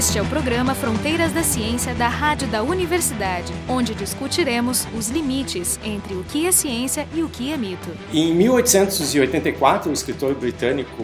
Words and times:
Este 0.00 0.16
é 0.18 0.22
o 0.22 0.26
programa 0.30 0.74
Fronteiras 0.74 1.30
da 1.30 1.42
Ciência 1.42 1.94
da 1.94 2.08
Rádio 2.08 2.48
da 2.48 2.62
Universidade, 2.62 3.52
onde 3.68 3.94
discutiremos 3.94 4.88
os 4.96 5.10
limites 5.10 5.78
entre 5.84 6.14
o 6.14 6.24
que 6.24 6.46
é 6.46 6.52
ciência 6.52 7.06
e 7.14 7.22
o 7.22 7.28
que 7.28 7.52
é 7.52 7.56
mito. 7.58 7.90
Em 8.10 8.34
1884, 8.34 9.90
o 9.90 9.92
escritor 9.92 10.34
britânico 10.34 11.02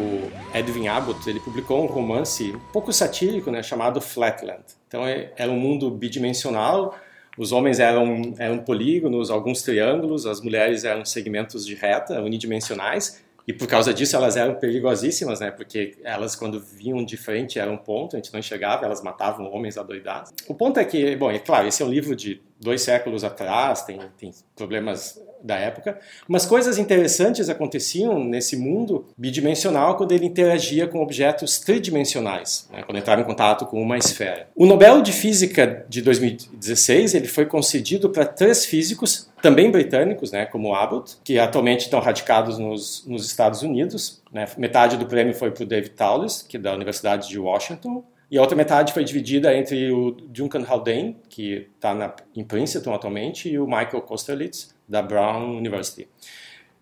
Edwin 0.55 0.89
Abbott 0.89 1.29
ele 1.29 1.41
publicou 1.41 1.85
um 1.85 1.87
romance 1.87 2.55
um 2.55 2.73
pouco 2.73 2.91
satírico, 2.91 3.51
né, 3.51 3.63
chamado 3.63 4.01
Flatland. 4.01 4.65
Então 4.89 5.07
é, 5.07 5.31
era 5.37 5.53
um 5.53 5.61
mundo 5.61 5.91
bidimensional. 5.91 6.99
Os 7.37 7.53
homens 7.53 7.79
eram, 7.79 8.33
eram 8.39 8.57
polígonos, 8.61 9.31
alguns 9.31 9.61
triângulos, 9.61 10.25
as 10.25 10.41
mulheres 10.41 10.85
eram 10.85 11.05
segmentos 11.05 11.67
de 11.67 11.75
reta, 11.75 12.23
unidimensionais, 12.23 13.23
e 13.47 13.53
por 13.53 13.69
causa 13.69 13.95
disso 13.95 14.17
elas 14.17 14.37
eram 14.37 14.55
perigosíssimas, 14.57 15.41
né? 15.41 15.51
Porque 15.51 15.97
elas 16.03 16.35
quando 16.35 16.61
vinham 16.61 17.05
de 17.05 17.17
frente 17.17 17.59
eram 17.59 17.75
um 17.75 17.79
ponto, 17.79 18.17
a 18.17 18.19
gente 18.19 18.33
não 18.33 18.41
enxergava, 18.41 18.85
elas 18.85 19.03
matavam 19.03 19.51
homens 19.53 19.79
adoidados. 19.79 20.33
O 20.49 20.55
ponto 20.55 20.81
é 20.81 20.85
que, 20.85 21.15
bom, 21.17 21.31
é 21.31 21.39
claro, 21.39 21.69
esse 21.69 21.83
é 21.83 21.87
um 21.87 21.91
livro 21.91 22.17
de 22.17 22.41
dois 22.61 22.83
séculos 22.83 23.23
atrás, 23.23 23.83
tem, 23.83 24.01
tem 24.19 24.33
problemas 24.55 25.21
da 25.43 25.57
época, 25.57 25.99
mas 26.27 26.45
coisas 26.45 26.79
interessantes 26.79 27.49
aconteciam 27.49 28.23
nesse 28.23 28.57
mundo 28.57 29.05
bidimensional 29.17 29.97
quando 29.97 30.13
ele 30.13 30.27
interagia 30.27 30.89
com 30.89 31.01
objetos 31.01 31.59
tridimensionais, 31.59 32.69
né, 32.73 32.83
quando 32.83 32.99
entrava 32.99 33.21
em 33.21 33.25
contato 33.25 33.67
com 33.67 33.81
uma 33.81 33.97
esfera. 33.97 34.49
O 34.57 34.67
Nobel 34.67 35.03
de 35.03 35.13
Física 35.13 35.85
de 35.89 36.03
2016 36.03 37.15
ele 37.15 37.29
foi 37.29 37.47
concedido 37.47 38.11
para 38.11 38.25
três 38.25 38.65
físicos, 38.65 39.29
também 39.47 39.71
britânicos, 39.71 40.33
né, 40.33 40.45
como 40.45 40.75
Abbott, 40.75 41.19
que 41.23 41.39
atualmente 41.39 41.83
estão 41.83 42.01
radicados 42.01 42.59
nos, 42.59 43.07
nos 43.07 43.25
Estados 43.25 43.63
Unidos. 43.63 44.21
Né, 44.33 44.45
metade 44.59 44.97
do 44.97 45.07
prêmio 45.07 45.33
foi 45.33 45.53
para 45.53 45.63
o 45.63 45.67
David 45.67 45.93
Taulis, 45.93 46.43
que 46.43 46.57
é 46.57 46.61
da 46.61 46.75
Universidade 46.75 47.29
de 47.29 47.39
Washington, 47.39 48.03
e 48.29 48.37
a 48.37 48.41
outra 48.41 48.57
metade 48.57 48.93
foi 48.93 49.05
dividida 49.05 49.57
entre 49.57 49.93
o 49.93 50.11
Duncan 50.11 50.65
Haldane, 50.69 51.17
que 51.29 51.69
está 51.77 52.17
em 52.35 52.43
Princeton 52.43 52.93
atualmente, 52.93 53.49
e 53.49 53.57
o 53.57 53.67
Michael 53.67 54.03
Kosterlitz, 54.03 54.75
da 54.89 55.01
Brown 55.01 55.57
University. 55.57 56.09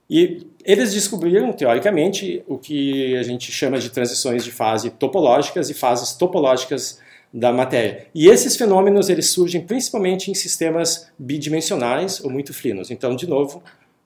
E 0.09 0.47
eles 0.65 0.95
descobriram, 0.95 1.53
teoricamente, 1.53 2.43
o 2.49 2.57
que 2.57 3.15
a 3.15 3.23
gente 3.23 3.53
chama 3.53 3.79
de 3.79 3.91
transições 3.91 4.43
de 4.43 4.51
fase 4.51 4.89
topológicas 4.89 5.69
e 5.69 5.75
fases 5.75 6.15
topológicas 6.15 6.99
da 7.35 7.53
matéria. 7.53 8.07
E 8.15 8.29
esses 8.29 8.57
fenômenos 8.57 9.09
eles 9.09 9.31
surgem 9.31 9.61
principalmente 9.61 10.31
em 10.31 10.35
sistemas 10.35 11.11
bidimensionais 11.19 12.23
ou 12.23 12.31
muito 12.31 12.55
finos. 12.55 12.93
Então, 12.93 13.17
de 13.17 13.29
novo, 13.29 13.61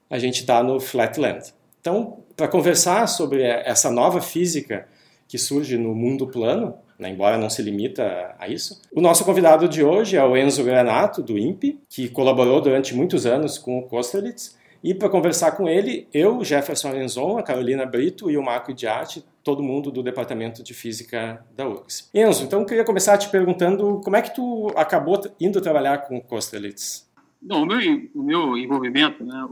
a 0.09 0.19
gente 0.19 0.41
está 0.41 0.63
no 0.63 0.81
flatland. 0.81 1.53
Então, 1.79 2.21
para 2.35 2.49
conversar 2.49 3.07
sobre 3.07 3.43
essa 3.43 3.91
nova 3.91 4.23
física 4.23 4.89
que 5.29 5.37
surge 5.37 5.77
no 5.77 5.95
mundo 5.95 6.27
plano, 6.27 6.75
né, 6.99 7.11
embora 7.11 7.37
não 7.37 7.51
se 7.51 7.61
limita 7.61 8.35
a 8.39 8.49
isso. 8.49 8.81
O 8.91 9.01
nosso 9.03 9.27
convidado 9.27 9.69
de 9.69 9.85
hoje 9.85 10.17
é 10.17 10.25
o 10.25 10.35
Enzo 10.35 10.65
Granato, 10.65 11.23
do 11.23 11.37
INPE, 11.37 11.79
que 11.87 12.09
colaborou 12.09 12.63
durante 12.63 12.95
muitos 12.95 13.27
anos 13.27 13.59
com 13.59 13.79
o 13.79 13.83
Kosterlitz. 13.83 14.57
E 14.83 14.95
para 14.95 15.11
conversar 15.11 15.53
com 15.53 15.69
ele, 15.69 16.09
eu, 16.15 16.43
Jefferson 16.43 16.93
Renzon, 16.93 17.37
a 17.37 17.43
Carolina 17.43 17.85
Brito 17.85 18.31
e 18.31 18.39
o 18.39 18.43
Marco 18.43 18.73
Diatti, 18.73 19.23
todo 19.49 19.63
mundo 19.63 19.91
do 19.91 20.03
Departamento 20.03 20.63
de 20.63 20.75
Física 20.75 21.43
da 21.57 21.67
URGS. 21.67 22.11
Enzo, 22.13 22.45
então 22.45 22.61
eu 22.61 22.67
queria 22.67 22.85
começar 22.85 23.17
te 23.17 23.31
perguntando 23.31 23.99
como 24.05 24.15
é 24.15 24.21
que 24.21 24.35
tu 24.35 24.71
acabou 24.77 25.19
indo 25.41 25.59
trabalhar 25.63 26.07
com 26.07 26.19
o 26.19 26.21
Kosterlitz? 26.21 27.09
Bom, 27.41 27.63
o 27.63 27.67
meu, 27.67 27.79
o 28.15 28.23
meu 28.23 28.59
envolvimento 28.59 29.25
né, 29.25 29.49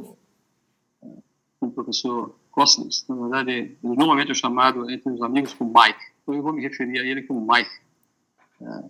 com 1.58 1.66
o 1.66 1.70
professor 1.70 2.36
Kosterlitz, 2.50 3.06
na 3.08 3.14
verdade, 3.14 3.78
normalmente 3.82 4.32
é 4.32 4.34
chamado 4.34 4.90
entre 4.90 5.10
os 5.10 5.22
amigos 5.22 5.54
como 5.54 5.72
Mike 5.72 6.16
então 6.26 6.34
eu 6.34 6.42
vou 6.42 6.52
me 6.52 6.60
referir 6.60 6.98
a 6.98 7.04
ele 7.04 7.22
como 7.22 7.40
Mike. 7.40 7.70
É, 8.60 8.84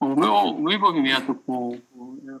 o, 0.00 0.16
meu, 0.16 0.32
o 0.32 0.62
meu 0.62 0.72
envolvimento 0.72 1.34
com, 1.34 1.78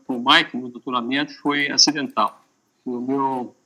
com 0.06 0.16
o 0.16 0.24
Mike 0.24 0.56
no 0.56 0.70
doutoramento 0.70 1.38
foi 1.40 1.70
acidental. 1.70 2.42
O 2.84 2.98
meu, 2.98 3.54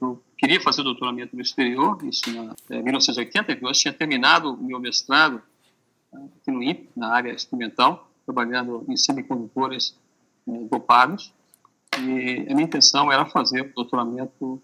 eu 0.00 0.22
queria 0.36 0.60
fazer 0.60 0.82
doutoramento 0.82 1.34
no 1.34 1.42
exterior, 1.42 1.98
isso 2.04 2.28
em 2.30 2.50
é, 2.70 2.82
1980, 2.82 3.58
eu 3.60 3.72
tinha 3.72 3.92
terminado 3.92 4.54
o 4.54 4.62
meu 4.62 4.80
mestrado 4.80 5.42
é, 6.12 6.16
aqui 6.16 6.50
no 6.50 6.62
INPE, 6.62 6.88
na 6.96 7.12
área 7.12 7.32
experimental, 7.32 8.10
trabalhando 8.24 8.84
em 8.88 8.96
semicondutores 8.96 9.96
dopados, 10.70 11.32
e 11.98 12.46
a 12.48 12.54
minha 12.54 12.64
intenção 12.64 13.10
era 13.10 13.26
fazer 13.26 13.62
o 13.62 13.74
doutoramento 13.74 14.62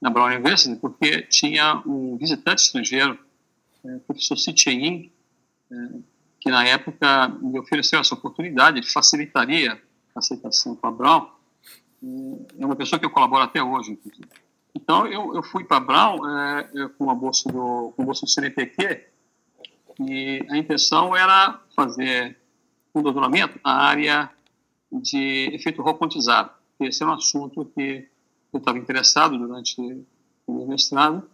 na 0.00 0.08
Brown 0.08 0.26
University, 0.26 0.76
porque 0.76 1.22
tinha 1.22 1.82
um 1.86 2.16
visitante 2.16 2.62
estrangeiro 2.62 3.18
é, 3.84 3.98
professor 4.06 4.36
Sitchein, 4.36 5.10
é, 5.70 5.76
que 6.40 6.50
na 6.50 6.64
época 6.66 7.28
me 7.28 7.58
ofereceu 7.58 8.00
essa 8.00 8.14
oportunidade, 8.14 8.82
facilitaria 8.90 9.80
a 10.14 10.18
aceitação 10.18 10.74
com 10.74 10.86
a 10.86 10.90
Brown. 10.90 11.28
É 12.58 12.64
uma 12.64 12.76
pessoa 12.76 12.98
que 12.98 13.04
eu 13.04 13.10
colaboro 13.10 13.42
até 13.42 13.62
hoje, 13.62 13.92
inclusive. 13.92 14.28
Então, 14.74 15.06
eu, 15.06 15.34
eu 15.34 15.42
fui 15.42 15.64
para 15.64 15.80
Brown 15.80 16.18
é, 16.26 16.88
com 16.96 17.10
a 17.10 17.14
bolsa 17.14 17.50
do, 17.50 17.92
com 17.94 18.02
a 18.02 18.04
bolsa 18.04 18.24
do 18.24 18.30
CNPq 18.30 19.06
e 20.00 20.46
a 20.48 20.56
intenção 20.56 21.14
era 21.14 21.60
fazer 21.74 22.38
um 22.94 23.02
doutoramento 23.02 23.58
na 23.64 23.72
área 23.72 24.30
de 24.90 25.50
efeito 25.52 25.82
quantizado. 25.94 26.50
Esse 26.78 27.02
é 27.02 27.06
um 27.06 27.12
assunto 27.12 27.64
que 27.66 28.08
eu 28.52 28.58
estava 28.58 28.78
interessado 28.78 29.36
durante 29.36 29.80
o 30.46 30.52
meu 30.52 30.66
mestrado 30.66 31.28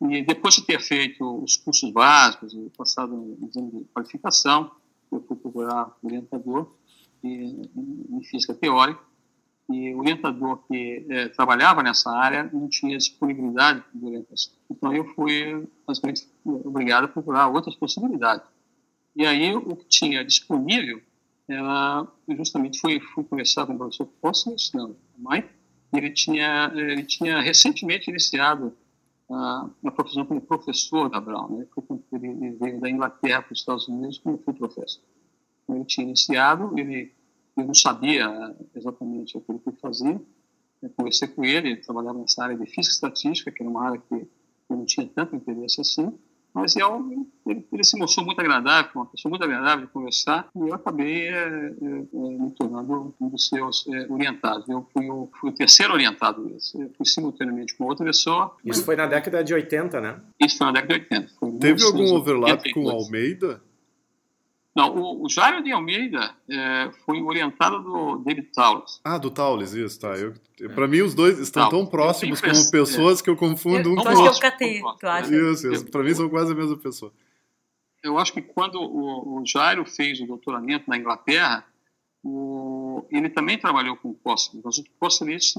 e 0.00 0.22
depois 0.22 0.54
de 0.54 0.62
ter 0.62 0.80
feito 0.80 1.42
os 1.42 1.56
cursos 1.56 1.90
básicos 1.90 2.54
e 2.54 2.70
passado 2.76 3.14
um 3.14 3.46
exame 3.46 3.70
de 3.70 3.84
qualificação, 3.92 4.70
eu 5.12 5.22
fui 5.26 5.36
procurar 5.36 5.94
orientador 6.02 6.72
em 7.22 8.22
física 8.24 8.54
teórica. 8.54 9.09
E 9.70 9.94
o 9.94 9.98
orientador 10.00 10.58
que 10.66 11.06
é, 11.08 11.28
trabalhava 11.28 11.82
nessa 11.82 12.10
área 12.10 12.50
não 12.52 12.68
tinha 12.68 12.98
disponibilidade 12.98 13.82
de 13.94 14.04
orientação. 14.04 14.52
Então 14.70 14.92
eu 14.94 15.04
fui, 15.14 15.66
basicamente, 15.86 16.28
obrigado 16.44 17.04
a 17.04 17.08
procurar 17.08 17.48
outras 17.48 17.76
possibilidades. 17.76 18.46
E 19.14 19.24
aí 19.24 19.54
o 19.54 19.76
que 19.76 19.86
tinha 19.86 20.24
disponível 20.24 21.00
era 21.48 22.06
justamente 22.36 22.80
fui, 22.80 23.00
fui 23.00 23.24
conversar 23.24 23.66
com 23.66 23.74
o 23.74 23.78
professor 23.78 24.06
Possens, 24.20 24.70
não, 24.72 24.96
Mike, 25.18 25.48
ele 25.92 26.10
tinha, 26.10 26.70
ele 26.74 27.02
tinha 27.02 27.40
recentemente 27.40 28.10
iniciado 28.10 28.72
na 29.82 29.92
profissão 29.92 30.24
como 30.26 30.40
professor 30.40 31.08
da 31.08 31.20
Brown. 31.20 31.58
Né? 31.58 31.66
Ele 32.12 32.50
veio 32.52 32.80
da 32.80 32.90
Inglaterra 32.90 33.42
para 33.42 33.52
os 33.52 33.60
Estados 33.60 33.88
Unidos 33.88 34.18
como 34.18 34.38
fui 34.38 34.52
professor. 34.52 35.02
Então, 35.62 35.76
ele 35.76 35.84
tinha 35.84 36.06
iniciado, 36.06 36.76
ele, 36.76 37.12
eu 37.60 37.66
não 37.66 37.74
sabia 37.74 38.54
exatamente 38.74 39.36
aquilo 39.36 39.58
que 39.58 39.68
ele 39.68 39.78
fazia. 39.80 40.20
Eu 40.82 40.90
conversei 40.90 41.28
com 41.28 41.44
ele, 41.44 41.70
ele 41.70 41.80
trabalhava 41.80 42.18
nessa 42.18 42.42
área 42.42 42.56
de 42.56 42.66
física 42.66 42.94
estatística, 42.94 43.50
que 43.50 43.62
era 43.62 43.70
uma 43.70 43.86
área 43.86 44.02
que 44.08 44.14
eu 44.14 44.76
não 44.76 44.84
tinha 44.84 45.06
tanto 45.06 45.36
interesse 45.36 45.80
assim. 45.80 46.12
Mas 46.52 46.74
eu, 46.74 47.26
ele, 47.46 47.64
ele, 47.72 47.84
se 47.84 47.96
mostrou 47.96 48.26
muito 48.26 48.40
agradável, 48.40 48.90
uma 48.96 49.06
pessoa 49.06 49.30
muito 49.30 49.44
agradável 49.44 49.86
de 49.86 49.92
conversar, 49.92 50.48
e 50.56 50.58
eu 50.58 50.74
acabei 50.74 51.28
é, 51.28 51.36
é, 51.36 51.72
me 52.12 52.50
tornando 52.56 53.14
um 53.20 53.28
dos 53.28 53.46
seus 53.46 53.86
é, 53.86 54.06
orientados. 54.10 54.68
Eu 54.68 54.84
fui 54.92 55.08
o, 55.08 55.30
fui 55.40 55.50
o 55.50 55.54
terceiro 55.54 55.92
orientado 55.92 56.44
desse. 56.44 56.80
Eu 56.80 56.90
fui 56.96 57.06
simultaneamente 57.06 57.76
com 57.76 57.84
outra 57.84 58.04
pessoa. 58.04 58.56
Isso 58.64 58.84
foi 58.84 58.96
na 58.96 59.06
década 59.06 59.44
de 59.44 59.54
80, 59.54 60.00
né? 60.00 60.20
Isso 60.40 60.58
foi 60.58 60.66
na 60.66 60.72
década 60.72 60.98
de 60.98 61.14
80. 61.14 61.58
Teve 61.60 61.84
algum 61.84 62.14
overlap 62.16 62.72
com 62.72 62.84
o 62.84 62.90
Almeida? 62.90 63.62
Não, 64.74 64.94
o, 64.94 65.24
o 65.24 65.28
Jairo 65.28 65.62
de 65.62 65.72
Almeida 65.72 66.34
é, 66.48 66.90
foi 67.04 67.20
orientado 67.20 67.82
do 67.82 68.18
David 68.18 68.50
Taulis. 68.54 69.00
Ah, 69.04 69.18
do 69.18 69.30
Taulis, 69.30 69.72
isso, 69.72 69.98
tá. 69.98 70.16
Eu, 70.16 70.34
eu, 70.58 70.70
pra 70.70 70.86
mim, 70.86 71.00
os 71.00 71.12
dois 71.12 71.38
estão 71.38 71.68
tão 71.68 71.84
próximos 71.84 72.40
como 72.40 72.70
pessoas 72.70 73.20
é. 73.20 73.24
que 73.24 73.30
eu 73.30 73.36
confundo 73.36 73.88
é, 73.88 73.92
um 73.92 73.96
com 73.96 74.08
o 74.08 74.20
outro. 74.20 74.40
tu 74.98 75.06
acha? 75.06 75.34
Isso, 75.34 75.72
isso. 75.72 75.86
Pra 75.86 76.02
mim, 76.04 76.14
são 76.14 76.28
quase 76.28 76.52
a 76.52 76.54
mesma 76.54 76.76
pessoa. 76.76 77.12
Eu 78.02 78.16
acho 78.16 78.32
que 78.32 78.40
quando 78.40 78.76
o, 78.80 79.40
o 79.40 79.46
Jairo 79.46 79.84
fez 79.84 80.20
o 80.20 80.26
doutoramento 80.26 80.88
na 80.88 80.96
Inglaterra, 80.96 81.66
o, 82.22 82.89
ele 83.10 83.28
também 83.28 83.58
trabalhou 83.58 83.96
com 83.96 84.10
o 84.10 84.14
Kosterlitz, 84.14 84.64
mas 84.64 84.78
o 84.78 84.84
Kosterlitz 84.98 85.54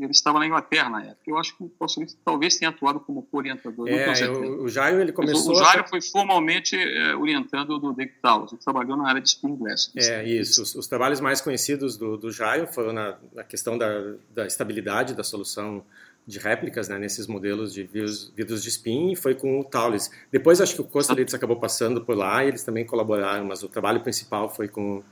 ele 0.00 0.10
estava 0.10 0.38
na 0.38 0.46
Inglaterra 0.46 0.88
na 0.88 1.02
época. 1.02 1.22
Eu 1.26 1.38
acho 1.38 1.56
que 1.56 1.64
o 1.64 1.68
Kosterlitz 1.68 2.16
talvez 2.24 2.56
tenha 2.56 2.70
atuado 2.70 3.00
como 3.00 3.26
orientador. 3.32 3.88
É, 3.88 4.28
o, 4.28 4.64
o 4.64 4.68
Jairo 4.68 5.00
ele 5.00 5.12
começou. 5.12 5.52
o 5.52 5.56
Jairo 5.56 5.88
foi 5.88 6.00
formalmente 6.00 6.76
é, 6.76 7.14
orientando 7.14 7.78
do 7.78 7.92
David 7.92 8.16
Towers. 8.22 8.52
Ele 8.52 8.62
trabalhou 8.62 8.96
na 8.96 9.08
área 9.08 9.20
de 9.20 9.28
spin 9.28 9.56
glass. 9.56 9.92
É 9.96 10.24
isso. 10.24 10.62
Os, 10.62 10.74
os, 10.74 10.86
trabalhos 10.86 11.20
mais 11.20 11.40
conhecidos 11.40 11.96
do, 11.96 12.16
do 12.16 12.30
Jairo 12.30 12.66
foram 12.66 12.92
na, 12.92 13.18
na 13.32 13.44
questão 13.44 13.76
da, 13.76 14.14
da 14.34 14.46
estabilidade 14.46 15.14
da 15.14 15.22
solução 15.22 15.84
de 16.26 16.38
réplicas 16.38 16.88
né, 16.88 16.98
nesses 16.98 17.26
modelos 17.26 17.72
de 17.72 17.82
vidros, 17.82 18.32
vidros 18.36 18.62
de 18.62 18.68
spin 18.68 19.12
e 19.12 19.16
foi 19.16 19.34
com 19.34 19.60
o 19.60 19.64
Taulis. 19.64 20.10
Depois 20.30 20.60
acho 20.60 20.74
que 20.74 20.80
o 20.80 20.84
Kosterlitz 20.84 21.34
acabou 21.34 21.56
passando 21.56 22.00
por 22.02 22.16
lá 22.16 22.44
e 22.44 22.48
eles 22.48 22.62
também 22.62 22.84
colaboraram, 22.84 23.44
mas 23.44 23.62
o 23.62 23.68
trabalho 23.68 24.00
principal 24.00 24.48
foi 24.48 24.68
com 24.68 25.02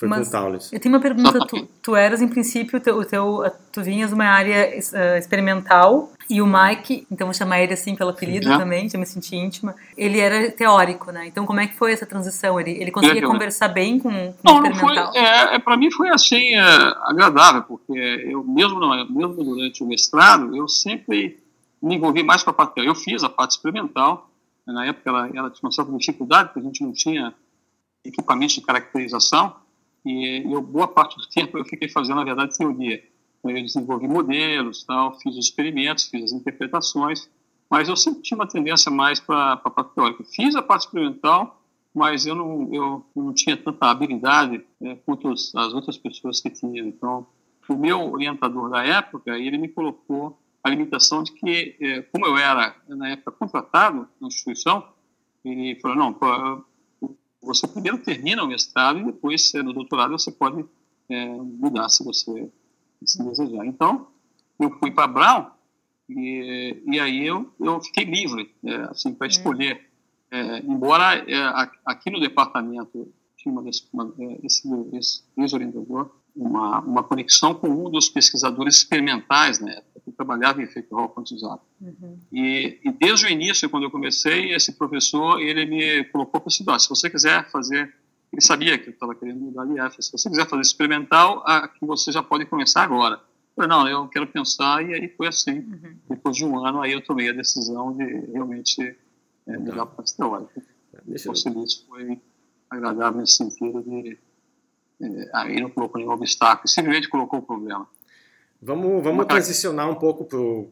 Foi 0.00 0.08
Mas 0.08 0.28
com 0.28 0.32
Taules. 0.32 0.72
Eu 0.72 0.80
tenho 0.80 0.94
uma 0.94 1.00
pergunta. 1.00 1.46
Tu, 1.46 1.68
tu 1.82 1.94
eras, 1.94 2.22
em 2.22 2.28
princípio, 2.28 2.78
o 2.78 2.80
teu, 2.80 2.96
o 2.96 3.04
teu, 3.04 3.52
tu 3.70 3.82
vinhas 3.82 4.08
de 4.08 4.14
uma 4.14 4.24
área 4.24 4.70
uh, 4.70 5.18
experimental 5.18 6.10
e 6.28 6.40
o 6.40 6.46
Mike, 6.46 7.06
então 7.10 7.26
vou 7.26 7.34
chamar 7.34 7.60
ele 7.60 7.74
assim 7.74 7.94
pelo 7.94 8.08
apelido 8.08 8.46
Já. 8.46 8.56
também, 8.56 8.88
já 8.88 8.98
me 8.98 9.04
senti 9.04 9.36
íntima, 9.36 9.74
ele 9.98 10.18
era 10.18 10.50
teórico, 10.52 11.12
né? 11.12 11.26
Então 11.26 11.44
como 11.44 11.60
é 11.60 11.66
que 11.66 11.74
foi 11.74 11.92
essa 11.92 12.06
transição? 12.06 12.58
Ele, 12.58 12.70
ele 12.70 12.90
conseguia 12.90 13.20
conversar 13.26 13.68
bem 13.68 13.98
com, 13.98 14.08
com 14.08 14.38
não, 14.42 14.60
o 14.60 14.66
experimental? 14.66 15.04
Não 15.04 15.12
foi, 15.12 15.20
é, 15.20 15.56
é 15.56 15.58
para 15.58 15.76
mim 15.76 15.90
foi 15.90 16.08
assim 16.08 16.54
é, 16.54 16.62
agradável, 17.02 17.62
porque 17.64 17.92
eu 17.92 18.42
mesmo, 18.42 18.80
não, 18.80 19.06
mesmo 19.10 19.34
durante 19.34 19.84
o 19.84 19.86
mestrado, 19.86 20.56
eu 20.56 20.66
sempre 20.66 21.38
me 21.82 21.96
envolvi 21.96 22.22
mais 22.22 22.42
com 22.42 22.48
a 22.48 22.54
parte 22.54 22.80
Eu 22.80 22.94
fiz 22.94 23.22
a 23.22 23.28
parte 23.28 23.50
experimental, 23.50 24.30
na 24.66 24.86
época 24.86 25.10
ela, 25.10 25.28
ela 25.34 25.50
tinha 25.50 25.66
uma 25.68 25.72
certa 25.72 25.92
dificuldade, 25.92 26.48
porque 26.48 26.60
a 26.60 26.62
gente 26.62 26.82
não 26.82 26.92
tinha 26.92 27.34
equipamentos 28.02 28.54
de 28.54 28.62
caracterização, 28.62 29.54
e 30.04 30.42
eu, 30.44 30.62
boa 30.62 30.88
parte 30.88 31.16
do 31.16 31.28
tempo 31.28 31.58
eu 31.58 31.64
fiquei 31.64 31.88
fazendo, 31.88 32.16
na 32.16 32.24
verdade, 32.24 32.56
teoria. 32.56 33.02
Eu 33.42 33.54
desenvolvi 33.54 34.06
modelos, 34.06 34.84
tal, 34.84 35.18
fiz 35.18 35.36
os 35.36 35.46
experimentos, 35.46 36.06
fiz 36.06 36.24
as 36.24 36.32
interpretações, 36.32 37.30
mas 37.70 37.88
eu 37.88 37.96
sempre 37.96 38.22
tinha 38.22 38.36
uma 38.36 38.46
tendência 38.46 38.90
mais 38.90 39.18
para 39.20 39.52
a 39.52 39.70
parte 39.70 39.94
teórica. 39.94 40.24
Fiz 40.24 40.54
a 40.54 40.62
parte 40.62 40.82
experimental, 40.82 41.62
mas 41.94 42.26
eu 42.26 42.34
não, 42.34 42.68
eu 42.72 43.06
não 43.16 43.32
tinha 43.32 43.56
tanta 43.56 43.86
habilidade 43.86 44.64
né, 44.80 44.98
quanto 45.06 45.28
as 45.30 45.54
outras 45.72 45.96
pessoas 45.96 46.40
que 46.40 46.50
tinham. 46.50 46.86
Então, 46.86 47.26
o 47.68 47.76
meu 47.76 48.12
orientador 48.12 48.68
da 48.68 48.84
época, 48.84 49.38
ele 49.38 49.56
me 49.56 49.68
colocou 49.68 50.38
a 50.62 50.68
limitação 50.68 51.22
de 51.22 51.32
que, 51.32 51.76
eh, 51.80 52.02
como 52.12 52.26
eu 52.26 52.36
era, 52.36 52.76
na 52.88 53.10
época, 53.10 53.32
contratado 53.32 54.08
na 54.20 54.28
instituição, 54.28 54.84
ele 55.44 55.78
falou, 55.80 55.96
não, 55.96 56.12
você 57.42 57.66
primeiro 57.66 57.98
termina 57.98 58.42
o 58.44 58.46
mestrado 58.46 58.98
e 58.98 59.04
depois, 59.04 59.52
no 59.54 59.72
doutorado, 59.72 60.12
você 60.12 60.30
pode 60.30 60.64
é, 61.08 61.26
mudar 61.26 61.88
se 61.88 62.04
você 62.04 62.50
se 63.04 63.22
desejar. 63.24 63.66
Então, 63.66 64.08
eu 64.58 64.70
fui 64.78 64.90
para 64.90 65.06
Brown 65.06 65.46
e, 66.08 66.82
e 66.86 67.00
aí 67.00 67.26
eu, 67.26 67.50
eu 67.58 67.80
fiquei 67.80 68.04
livre, 68.04 68.54
é, 68.64 68.74
assim, 68.90 69.14
para 69.14 69.26
escolher. 69.26 69.88
É, 70.30 70.58
embora 70.60 71.16
é, 71.28 71.68
aqui 71.84 72.10
no 72.10 72.20
departamento 72.20 73.12
tinha 73.36 73.52
uma, 73.52 73.62
uma, 73.92 74.14
é, 74.18 74.46
esse, 74.46 74.68
esse 74.92 75.22
ex-orientador 75.36 76.10
uma, 76.40 76.80
uma 76.80 77.02
conexão 77.02 77.54
com 77.54 77.68
um 77.68 77.90
dos 77.90 78.08
pesquisadores 78.08 78.76
experimentais 78.76 79.60
na 79.60 79.72
época 79.72 80.00
que 80.04 80.10
trabalhava 80.12 80.60
em 80.60 80.64
efeito 80.64 80.94
Hall 80.94 81.10
quantizado. 81.10 81.60
Uhum. 81.80 82.18
E, 82.32 82.80
e, 82.82 82.92
desde 82.92 83.26
o 83.26 83.28
início, 83.28 83.68
quando 83.68 83.84
eu 83.84 83.90
comecei, 83.90 84.54
esse 84.54 84.72
professor, 84.72 85.38
ele 85.38 85.66
me 85.66 86.04
colocou 86.04 86.40
para 86.40 86.48
estudar. 86.48 86.78
Se 86.78 86.88
você 86.88 87.10
quiser 87.10 87.48
fazer, 87.50 87.94
ele 88.32 88.40
sabia 88.40 88.78
que 88.78 88.88
eu 88.88 88.94
estava 88.94 89.14
querendo 89.14 89.38
mudar 89.38 89.66
de 89.66 89.78
IF, 89.78 90.02
se 90.02 90.10
você 90.10 90.30
quiser 90.30 90.48
fazer 90.48 90.62
experimental, 90.62 91.42
aqui 91.46 91.84
você 91.84 92.10
já 92.10 92.22
pode 92.22 92.46
começar 92.46 92.82
agora. 92.82 93.16
Eu 93.16 93.64
falei, 93.64 93.68
não, 93.68 93.88
eu 93.88 94.08
quero 94.08 94.26
pensar, 94.26 94.82
e 94.82 94.94
aí 94.94 95.08
foi 95.08 95.28
assim. 95.28 95.58
Uhum. 95.58 95.96
Depois 96.08 96.36
de 96.36 96.44
um 96.44 96.64
ano, 96.64 96.80
aí 96.80 96.92
eu 96.92 97.04
tomei 97.04 97.28
a 97.28 97.32
decisão 97.32 97.94
de 97.94 98.04
realmente 98.32 98.96
é, 99.46 99.58
mudar 99.58 99.84
para 99.84 100.04
a 100.04 100.16
teórica. 100.16 100.62
O 101.06 101.86
foi 101.86 102.20
agradável 102.70 103.20
nesse 103.20 103.34
sentido 103.34 103.82
de 103.82 104.18
aí 105.32 105.60
não 105.60 105.70
colocou 105.70 106.00
nenhum 106.00 106.12
obstáculo, 106.12 106.68
simplesmente 106.68 107.08
colocou 107.08 107.38
o 107.38 107.42
problema. 107.42 107.86
Vamos, 108.62 109.02
vamos 109.02 109.26
transicionar 109.26 109.88
um 109.88 109.94
pouco 109.94 110.24
para 110.24 110.38
o 110.38 110.70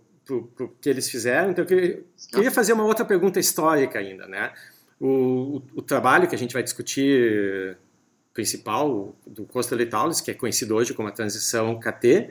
que 0.80 0.88
eles 0.88 1.08
fizeram. 1.08 1.50
Então, 1.50 1.64
eu 1.64 1.69
queria, 1.69 2.04
queria, 2.30 2.50
fazer 2.50 2.75
uma 2.75 2.84
outra 2.84 3.04
pergunta 3.04 3.40
histórica 3.40 3.98
ainda. 3.98 4.26
Né? 4.26 4.52
O, 5.00 5.06
o, 5.06 5.62
o 5.76 5.82
trabalho 5.82 6.28
que 6.28 6.34
a 6.34 6.38
gente 6.38 6.52
vai 6.52 6.62
discutir 6.62 7.78
principal 8.34 9.16
do 9.26 9.44
Costa 9.44 9.75
Leitalis, 9.75 10.20
que 10.20 10.31
é 10.31 10.34
conhecido 10.34 10.74
hoje 10.74 10.94
como 10.94 11.08
a 11.08 11.10
transição 11.10 11.78
KT, 11.81 12.31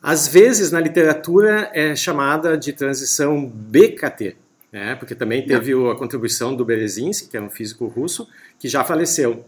às 0.00 0.28
vezes 0.28 0.70
na 0.70 0.78
literatura 0.78 1.70
é 1.72 1.96
chamada 1.96 2.58
de 2.58 2.72
transição 2.72 3.44
BKT, 3.46 4.36
né? 4.70 4.94
porque 4.94 5.14
também 5.14 5.46
teve 5.46 5.72
a 5.72 5.94
contribuição 5.94 6.54
do 6.54 6.64
Berezinski, 6.64 7.28
que 7.28 7.36
é 7.36 7.40
um 7.40 7.48
físico 7.48 7.86
russo, 7.86 8.28
que 8.58 8.68
já 8.68 8.84
faleceu. 8.84 9.46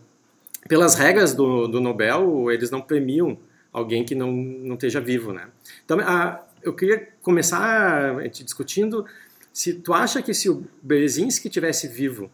Pelas 0.69 0.95
regras 0.95 1.35
do, 1.35 1.67
do 1.67 1.81
Nobel, 1.81 2.51
eles 2.51 2.71
não 2.71 2.81
premiam 2.81 3.39
alguém 3.73 4.05
que 4.05 4.15
não, 4.15 4.33
não 4.33 4.75
esteja 4.75 5.01
vivo, 5.01 5.33
né? 5.33 5.49
Então, 5.85 6.01
a, 6.01 6.45
eu 6.63 6.73
queria 6.73 7.09
começar 7.23 8.29
te 8.31 8.43
discutindo 8.43 9.07
se 9.53 9.73
tu 9.73 9.95
acha 9.95 10.21
que 10.21 10.35
se 10.35 10.51
o 10.51 10.67
Berezinski 10.83 11.49
tivesse 11.49 11.89
vivo, 11.89 12.31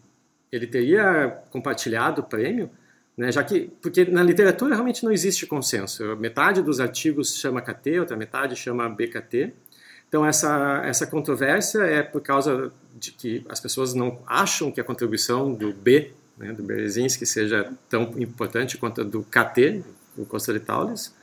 ele 0.51 0.67
teria 0.67 1.41
compartilhado 1.51 2.21
o 2.21 2.23
prêmio, 2.23 2.69
né? 3.15 3.31
Já 3.31 3.43
que 3.43 3.71
porque 3.81 4.03
na 4.05 4.21
literatura 4.21 4.73
realmente 4.73 5.05
não 5.05 5.11
existe 5.11 5.47
consenso. 5.47 6.15
Metade 6.17 6.61
dos 6.61 6.79
artigos 6.79 7.35
chama 7.35 7.61
KT, 7.61 7.99
outra 7.99 8.17
metade 8.17 8.55
chama 8.55 8.89
BKT. 8.89 9.53
Então 10.09 10.25
essa 10.25 10.81
essa 10.83 11.07
controvérsia 11.07 11.83
é 11.83 12.03
por 12.03 12.21
causa 12.21 12.73
de 12.93 13.13
que 13.13 13.45
as 13.47 13.59
pessoas 13.59 13.93
não 13.93 14.19
acham 14.27 14.69
que 14.69 14.81
a 14.81 14.83
contribuição 14.83 15.53
do 15.53 15.71
B, 15.71 16.11
né, 16.43 16.53
do 16.53 16.63
Berezinski, 16.63 17.25
seja 17.25 17.71
tão 17.89 18.13
importante 18.17 18.77
quanto 18.77 19.01
a 19.01 19.03
do 19.03 19.23
KT, 19.23 19.83
do 20.15 20.25
Costa 20.25 20.53
de 20.53 20.59
Taulis, 20.59 21.13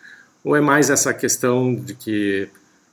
ou 0.43 0.57
é 0.57 0.61
mais 0.61 0.91
essa 0.91 1.13
questão 1.13 1.75
de 1.75 1.95
que 1.95 2.49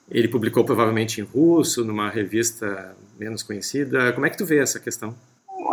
ele 0.10 0.28
publicou 0.28 0.64
provavelmente 0.64 1.22
em 1.22 1.24
russo, 1.24 1.84
numa 1.84 2.10
revista 2.10 2.96
menos 3.20 3.44
conhecida? 3.44 4.12
Como 4.14 4.26
é 4.26 4.30
que 4.30 4.38
tu 4.38 4.46
vê 4.46 4.60
essa 4.60 4.80
questão? 4.80 5.16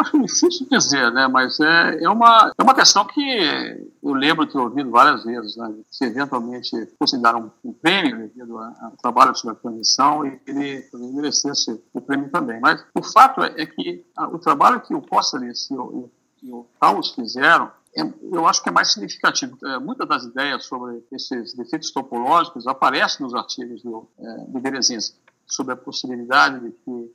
Acho 0.01 0.21
difícil 0.21 0.67
dizer, 0.69 1.13
né? 1.13 1.29
Mas 1.29 1.61
é, 1.61 2.03
é, 2.03 2.09
uma, 2.09 2.53
é 2.59 2.63
uma 2.63 2.75
questão 2.75 3.07
que 3.07 3.87
eu 4.03 4.13
lembro 4.13 4.47
ter 4.47 4.59
ouvido 4.59 4.91
várias 4.91 5.25
vezes, 5.25 5.57
né? 5.57 5.73
Se 5.89 6.05
eventualmente 6.05 6.71
fosse 6.99 7.21
dar 7.21 7.37
um, 7.37 7.49
um 7.65 7.73
prêmio 7.73 8.19
devido 8.19 8.59
ao 8.59 8.93
trabalho 9.01 9.37
sobre 9.37 9.57
a 9.57 9.61
transição, 9.61 10.27
e 10.27 10.41
ele 10.49 10.85
merecesse 10.93 11.81
o 11.93 12.01
prêmio 12.01 12.29
também. 12.29 12.59
Mas 12.61 12.85
o 12.93 13.03
fato 13.03 13.41
é, 13.43 13.55
é 13.57 13.67
que 13.67 14.05
a, 14.17 14.27
o 14.27 14.39
trabalho 14.39 14.81
que 14.81 14.95
o 14.95 15.01
Costa 15.01 15.39
e 15.39 15.75
o, 15.75 16.11
e 16.45 16.53
o 16.53 16.67
Taus 16.79 17.13
fizeram 17.13 17.73
é, 17.97 18.03
eu 18.33 18.47
acho 18.47 18.63
que 18.63 18.69
é 18.69 18.73
mais 18.73 18.93
significativo. 18.93 19.57
É, 19.65 19.79
muitas 19.79 20.09
das 20.09 20.25
ideias 20.25 20.65
sobre 20.65 21.03
esses 21.13 21.55
defeitos 21.55 21.93
topológicos 21.93 22.67
aparecem 22.67 23.25
nos 23.25 23.35
artigos 23.35 23.83
do, 23.83 24.09
é, 24.19 24.37
do 24.49 24.61
Berezinski, 24.61 25.17
sobre 25.47 25.75
a 25.75 25.77
possibilidade 25.77 26.59
de 26.61 26.73
que 26.73 27.13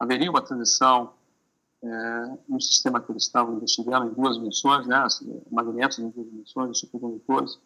haveria 0.00 0.30
uma 0.30 0.40
transição 0.40 1.12
é, 1.82 2.38
no 2.48 2.60
sistema 2.60 3.00
que 3.00 3.12
eles 3.12 3.24
estavam 3.24 3.56
investigando 3.56 4.06
em 4.06 4.14
duas 4.14 4.36
dimensões, 4.36 4.86
né, 4.86 5.06
magnetos 5.50 5.98
em 5.98 6.08
duas 6.08 6.26
dimensões, 6.26 6.78
supercondutores. 6.78 7.58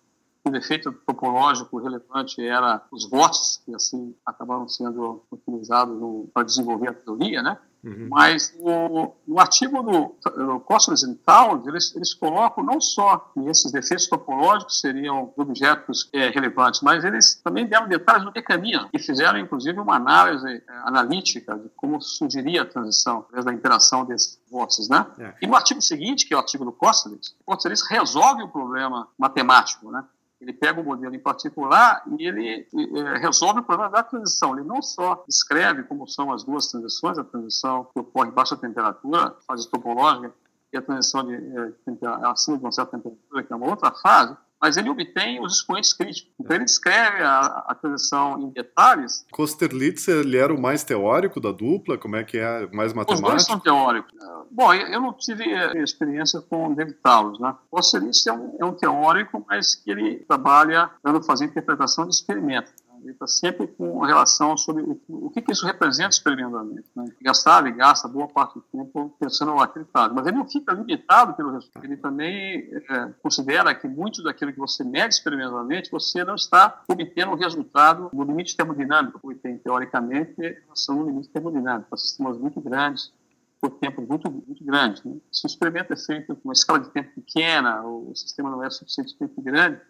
O 0.44 0.50
defeito 0.50 0.92
topológico 1.06 1.78
relevante 1.78 2.40
era 2.40 2.84
os 2.90 3.08
votos 3.08 3.60
que 3.64 3.74
assim 3.74 4.14
acabaram 4.24 4.68
sendo 4.68 5.24
utilizados 5.30 5.98
para 6.32 6.44
desenvolver 6.44 6.88
a 6.88 6.94
teoria, 6.94 7.42
né? 7.42 7.58
Uhum. 7.86 8.08
Mas 8.10 8.52
no, 8.58 9.14
no, 9.28 9.38
artigo 9.38 9.80
do, 9.80 10.16
do 10.44 10.58
Costas 10.58 11.04
e 11.04 11.14
Towns, 11.14 11.64
eles, 11.68 11.94
eles 11.94 12.12
colocam 12.12 12.64
não 12.64 12.80
só 12.80 13.18
que 13.32 13.38
esses 13.48 13.70
defeitos 13.70 14.08
topológicos 14.08 14.80
seriam 14.80 15.32
objetos 15.36 16.08
é, 16.12 16.28
relevantes, 16.30 16.80
mas 16.80 17.04
eles 17.04 17.36
também 17.44 17.64
deram 17.64 17.86
detalhes 17.86 18.24
do 18.24 18.32
mecanismo 18.32 18.88
e 18.92 18.98
fizeram, 18.98 19.38
inclusive, 19.38 19.78
uma 19.78 19.94
análise 19.94 20.48
é, 20.48 20.62
analítica 20.82 21.56
de 21.56 21.68
como 21.76 22.00
surgiria 22.00 22.62
a 22.62 22.66
transição 22.66 23.18
através 23.18 23.44
da 23.44 23.52
interação 23.52 24.04
desses 24.04 24.36
vórtices, 24.50 24.88
né? 24.88 25.06
É. 25.20 25.34
E 25.42 25.46
no 25.46 25.54
artigo 25.54 25.80
seguinte, 25.80 26.26
que 26.26 26.34
é 26.34 26.36
o 26.36 26.40
artigo 26.40 26.64
do 26.64 26.72
Costas, 26.72 27.36
o 27.40 27.44
Costas 27.44 27.82
resolve 27.88 28.42
o 28.42 28.48
problema 28.48 29.06
matemático, 29.16 29.92
né? 29.92 30.04
Ele 30.46 30.52
pega 30.52 30.80
um 30.80 30.84
modelo 30.84 31.12
em 31.12 31.18
particular 31.18 32.04
e 32.16 32.24
ele 32.24 32.68
é, 32.72 33.18
resolve 33.18 33.58
o 33.58 33.64
problema 33.64 33.90
da 33.90 34.02
transição. 34.04 34.56
Ele 34.56 34.66
não 34.66 34.80
só 34.80 35.24
descreve 35.26 35.82
como 35.82 36.06
são 36.06 36.32
as 36.32 36.44
duas 36.44 36.68
transições, 36.68 37.18
a 37.18 37.24
transição 37.24 37.88
que 37.92 37.98
ocorre 37.98 38.28
em 38.28 38.32
baixa 38.32 38.56
temperatura, 38.56 39.34
fase 39.44 39.68
topológica, 39.68 40.32
e 40.72 40.76
a 40.76 40.82
transição 40.82 41.24
de, 41.24 41.34
é, 41.34 42.28
acima 42.30 42.58
de 42.58 42.64
uma 42.64 42.70
certa 42.70 42.92
temperatura, 42.92 43.42
que 43.42 43.52
é 43.52 43.56
uma 43.56 43.68
outra 43.68 43.90
fase, 43.90 44.36
mas 44.60 44.76
ele 44.76 44.90
obtém 44.90 45.40
os 45.42 45.56
expoentes 45.56 45.92
críticos. 45.92 46.32
Então 46.40 46.56
ele 46.56 46.64
descreve 46.64 47.22
a, 47.22 47.64
a 47.68 47.74
transição 47.74 48.40
em 48.40 48.50
detalhes. 48.50 49.24
Kosterlitz, 49.30 50.08
ele 50.08 50.36
era 50.36 50.52
o 50.52 50.60
mais 50.60 50.82
teórico 50.82 51.40
da 51.40 51.52
dupla? 51.52 51.98
Como 51.98 52.16
é 52.16 52.24
que 52.24 52.38
é? 52.38 52.66
Mais 52.72 52.92
matemático? 52.92 53.14
Os 53.14 53.20
dois 53.20 53.44
são 53.44 53.58
teóricos. 53.60 54.12
Bom, 54.50 54.72
eu 54.72 55.00
não 55.00 55.12
tive 55.12 55.44
eh, 55.44 55.82
experiência 55.82 56.40
com 56.40 56.72
David 56.72 56.96
Talos, 57.02 57.38
né? 57.38 57.54
Kosterlitz 57.70 58.26
é 58.26 58.32
um, 58.32 58.56
é 58.60 58.64
um 58.64 58.72
teórico, 58.72 59.44
mas 59.48 59.74
que 59.74 59.90
ele 59.90 60.24
trabalha 60.26 60.90
dando 61.04 61.22
fazer 61.22 61.46
interpretação 61.46 62.06
de 62.06 62.14
experimentos. 62.14 62.72
Ele 63.06 63.12
está 63.12 63.26
sempre 63.26 63.68
com 63.68 64.00
relação 64.00 64.56
sobre 64.56 64.82
o, 64.82 65.00
o 65.08 65.30
que, 65.30 65.40
que, 65.40 65.52
isso 65.52 65.64
representa 65.64 66.10
experimentalmente. 66.10 66.88
Né? 66.94 67.04
Gastava 67.22 67.68
e 67.68 67.72
gasta 67.72 68.08
boa 68.08 68.26
parte 68.26 68.54
do 68.54 68.62
tempo 68.62 69.14
pensando 69.18 69.52
no 69.52 69.60
acreditado. 69.60 70.12
Mas 70.14 70.26
ele 70.26 70.36
não 70.36 70.48
fica 70.48 70.72
limitado 70.72 71.34
pelo 71.34 71.52
resultado. 71.52 71.84
Ele 71.84 71.96
também 71.96 72.68
é, 72.90 73.12
considera 73.22 73.72
que 73.74 73.86
muito 73.86 74.22
daquilo 74.22 74.52
que 74.52 74.58
você 74.58 74.82
mede 74.82 75.14
experimentalmente, 75.14 75.90
você 75.90 76.24
não 76.24 76.34
está 76.34 76.82
obtendo 76.88 77.32
o 77.32 77.36
resultado 77.36 78.10
no 78.12 78.24
limite 78.24 78.56
termodinâmico, 78.56 79.20
porque 79.20 79.38
tem, 79.38 79.56
teoricamente, 79.58 80.34
relação 80.64 80.96
no 80.96 81.06
limite 81.06 81.28
termodinâmico, 81.28 81.88
para 81.88 81.98
sistemas 81.98 82.36
muito 82.36 82.60
grandes, 82.60 83.12
por 83.60 83.70
tempo 83.70 84.02
muito, 84.02 84.30
muito 84.30 84.64
grande. 84.64 85.00
Né? 85.04 85.16
Se 85.30 85.46
o 85.46 85.48
experimento 85.48 85.92
é 85.92 85.96
feito 85.96 86.34
com 86.34 86.48
uma 86.48 86.52
escala 86.52 86.80
de 86.80 86.90
tempo 86.90 87.10
pequena, 87.14 87.82
ou 87.82 88.10
o 88.10 88.16
sistema 88.16 88.50
não 88.50 88.64
é 88.64 88.70
suficientemente 88.70 89.40
grande, 89.40 89.80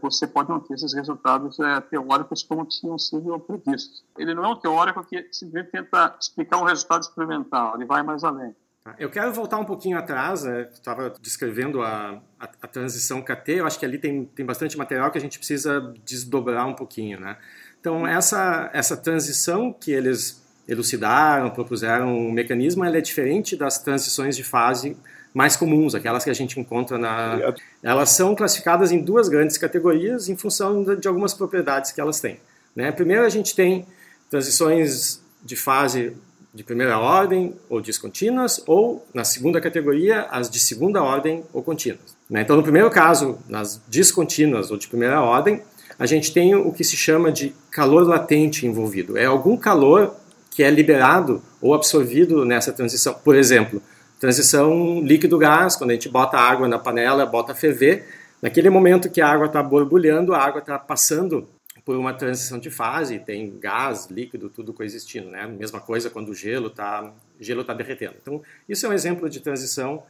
você 0.00 0.26
pode 0.26 0.48
não 0.48 0.60
ter 0.60 0.74
esses 0.74 0.94
resultados 0.94 1.58
é, 1.60 1.80
teóricos 1.80 2.42
como 2.42 2.64
tinham 2.64 2.98
sido 2.98 3.38
previstos. 3.40 4.04
Ele 4.18 4.34
não 4.34 4.44
é 4.44 4.48
um 4.48 4.56
teórico 4.56 5.04
que 5.04 5.28
simplesmente 5.32 5.72
tenta 5.72 6.16
explicar 6.20 6.58
um 6.58 6.64
resultado 6.64 7.02
experimental, 7.02 7.74
ele 7.76 7.84
vai 7.84 8.02
mais 8.02 8.24
além. 8.24 8.54
Tá, 8.84 8.96
eu 8.98 9.08
quero 9.08 9.32
voltar 9.32 9.58
um 9.58 9.64
pouquinho 9.64 9.96
atrás, 9.96 10.42
né? 10.42 10.62
estava 10.72 11.10
descrevendo 11.20 11.82
a, 11.82 12.20
a, 12.38 12.48
a, 12.62 12.66
transição 12.66 13.22
KT, 13.22 13.52
eu 13.52 13.66
acho 13.66 13.78
que 13.78 13.84
ali 13.84 13.96
tem, 13.96 14.24
tem 14.24 14.44
bastante 14.44 14.76
material 14.76 15.10
que 15.10 15.18
a 15.18 15.20
gente 15.20 15.38
precisa 15.38 15.80
desdobrar 16.04 16.66
um 16.66 16.74
pouquinho. 16.74 17.20
Né? 17.20 17.36
Então, 17.80 18.06
essa, 18.06 18.70
essa 18.72 18.96
transição 18.96 19.72
que 19.72 19.92
eles 19.92 20.42
elucidaram, 20.66 21.50
propuseram 21.50 22.16
um 22.16 22.32
mecanismo, 22.32 22.84
ela 22.84 22.98
é 22.98 23.00
diferente 23.00 23.56
das 23.56 23.78
transições 23.78 24.36
de 24.36 24.42
fase 24.42 24.96
mais 25.34 25.56
comuns, 25.56 25.94
aquelas 25.94 26.24
que 26.24 26.30
a 26.30 26.34
gente 26.34 26.60
encontra 26.60 26.98
na. 26.98 27.54
Elas 27.82 28.10
são 28.10 28.34
classificadas 28.34 28.92
em 28.92 29.00
duas 29.00 29.28
grandes 29.28 29.56
categorias 29.56 30.28
em 30.28 30.36
função 30.36 30.84
de 30.96 31.08
algumas 31.08 31.32
propriedades 31.32 31.92
que 31.92 32.00
elas 32.00 32.20
têm. 32.20 32.38
Né? 32.76 32.92
Primeiro, 32.92 33.24
a 33.24 33.28
gente 33.28 33.54
tem 33.54 33.86
transições 34.30 35.20
de 35.42 35.56
fase 35.56 36.16
de 36.54 36.62
primeira 36.62 36.98
ordem 36.98 37.54
ou 37.68 37.80
descontínuas, 37.80 38.62
ou, 38.66 39.06
na 39.14 39.24
segunda 39.24 39.60
categoria, 39.60 40.26
as 40.30 40.50
de 40.50 40.60
segunda 40.60 41.02
ordem 41.02 41.44
ou 41.52 41.62
contínuas. 41.62 42.14
Né? 42.28 42.42
Então, 42.42 42.56
no 42.56 42.62
primeiro 42.62 42.90
caso, 42.90 43.38
nas 43.48 43.80
descontínuas 43.88 44.70
ou 44.70 44.76
de 44.76 44.86
primeira 44.86 45.20
ordem, 45.22 45.62
a 45.98 46.04
gente 46.04 46.32
tem 46.32 46.54
o 46.54 46.70
que 46.72 46.84
se 46.84 46.96
chama 46.96 47.32
de 47.32 47.54
calor 47.70 48.06
latente 48.06 48.66
envolvido. 48.66 49.16
É 49.16 49.24
algum 49.24 49.56
calor 49.56 50.14
que 50.50 50.62
é 50.62 50.70
liberado 50.70 51.42
ou 51.60 51.72
absorvido 51.72 52.44
nessa 52.44 52.72
transição. 52.72 53.14
Por 53.14 53.34
exemplo, 53.34 53.82
transição 54.22 55.00
líquido-gás, 55.00 55.74
quando 55.74 55.90
a 55.90 55.94
gente 55.94 56.08
bota 56.08 56.38
água 56.38 56.68
na 56.68 56.78
panela, 56.78 57.26
bota 57.26 57.50
a 57.50 57.54
ferver, 57.56 58.06
naquele 58.40 58.70
momento 58.70 59.10
que 59.10 59.20
a 59.20 59.26
água 59.26 59.46
está 59.46 59.60
borbulhando, 59.60 60.32
a 60.32 60.38
água 60.38 60.60
está 60.60 60.78
passando 60.78 61.48
por 61.84 61.96
uma 61.96 62.14
transição 62.14 62.60
de 62.60 62.70
fase, 62.70 63.18
tem 63.18 63.58
gás, 63.58 64.06
líquido, 64.08 64.48
tudo 64.48 64.72
coexistindo, 64.72 65.28
né? 65.28 65.48
Mesma 65.48 65.80
coisa 65.80 66.08
quando 66.08 66.28
o 66.28 66.34
gelo 66.36 66.68
está 66.68 67.12
gelo 67.40 67.64
tá 67.64 67.74
derretendo. 67.74 68.14
Então, 68.22 68.40
isso 68.68 68.86
é 68.86 68.88
um 68.88 68.92
exemplo 68.92 69.28
de 69.28 69.40
transição 69.40 70.04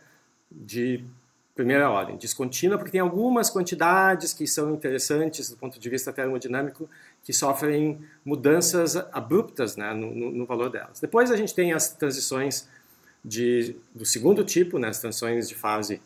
de 0.50 1.02
primeira 1.54 1.88
ordem, 1.88 2.18
descontínua, 2.18 2.76
porque 2.76 2.92
tem 2.92 3.00
algumas 3.00 3.48
quantidades 3.48 4.34
que 4.34 4.46
são 4.46 4.74
interessantes 4.74 5.48
do 5.48 5.56
ponto 5.56 5.80
de 5.80 5.88
vista 5.88 6.12
termodinâmico 6.12 6.86
que 7.24 7.32
sofrem 7.32 7.98
mudanças 8.22 8.94
abruptas 8.94 9.74
né, 9.74 9.94
no, 9.94 10.14
no, 10.14 10.30
no 10.32 10.44
valor 10.44 10.68
delas. 10.68 11.00
Depois 11.00 11.30
a 11.30 11.36
gente 11.36 11.54
tem 11.54 11.72
as 11.72 11.88
transições 11.94 12.68
de, 13.24 13.76
do 13.94 14.04
segundo 14.04 14.44
tipo, 14.44 14.78
né, 14.78 14.88
as 14.88 15.00
transições 15.00 15.48
de 15.48 15.54
fase 15.54 16.00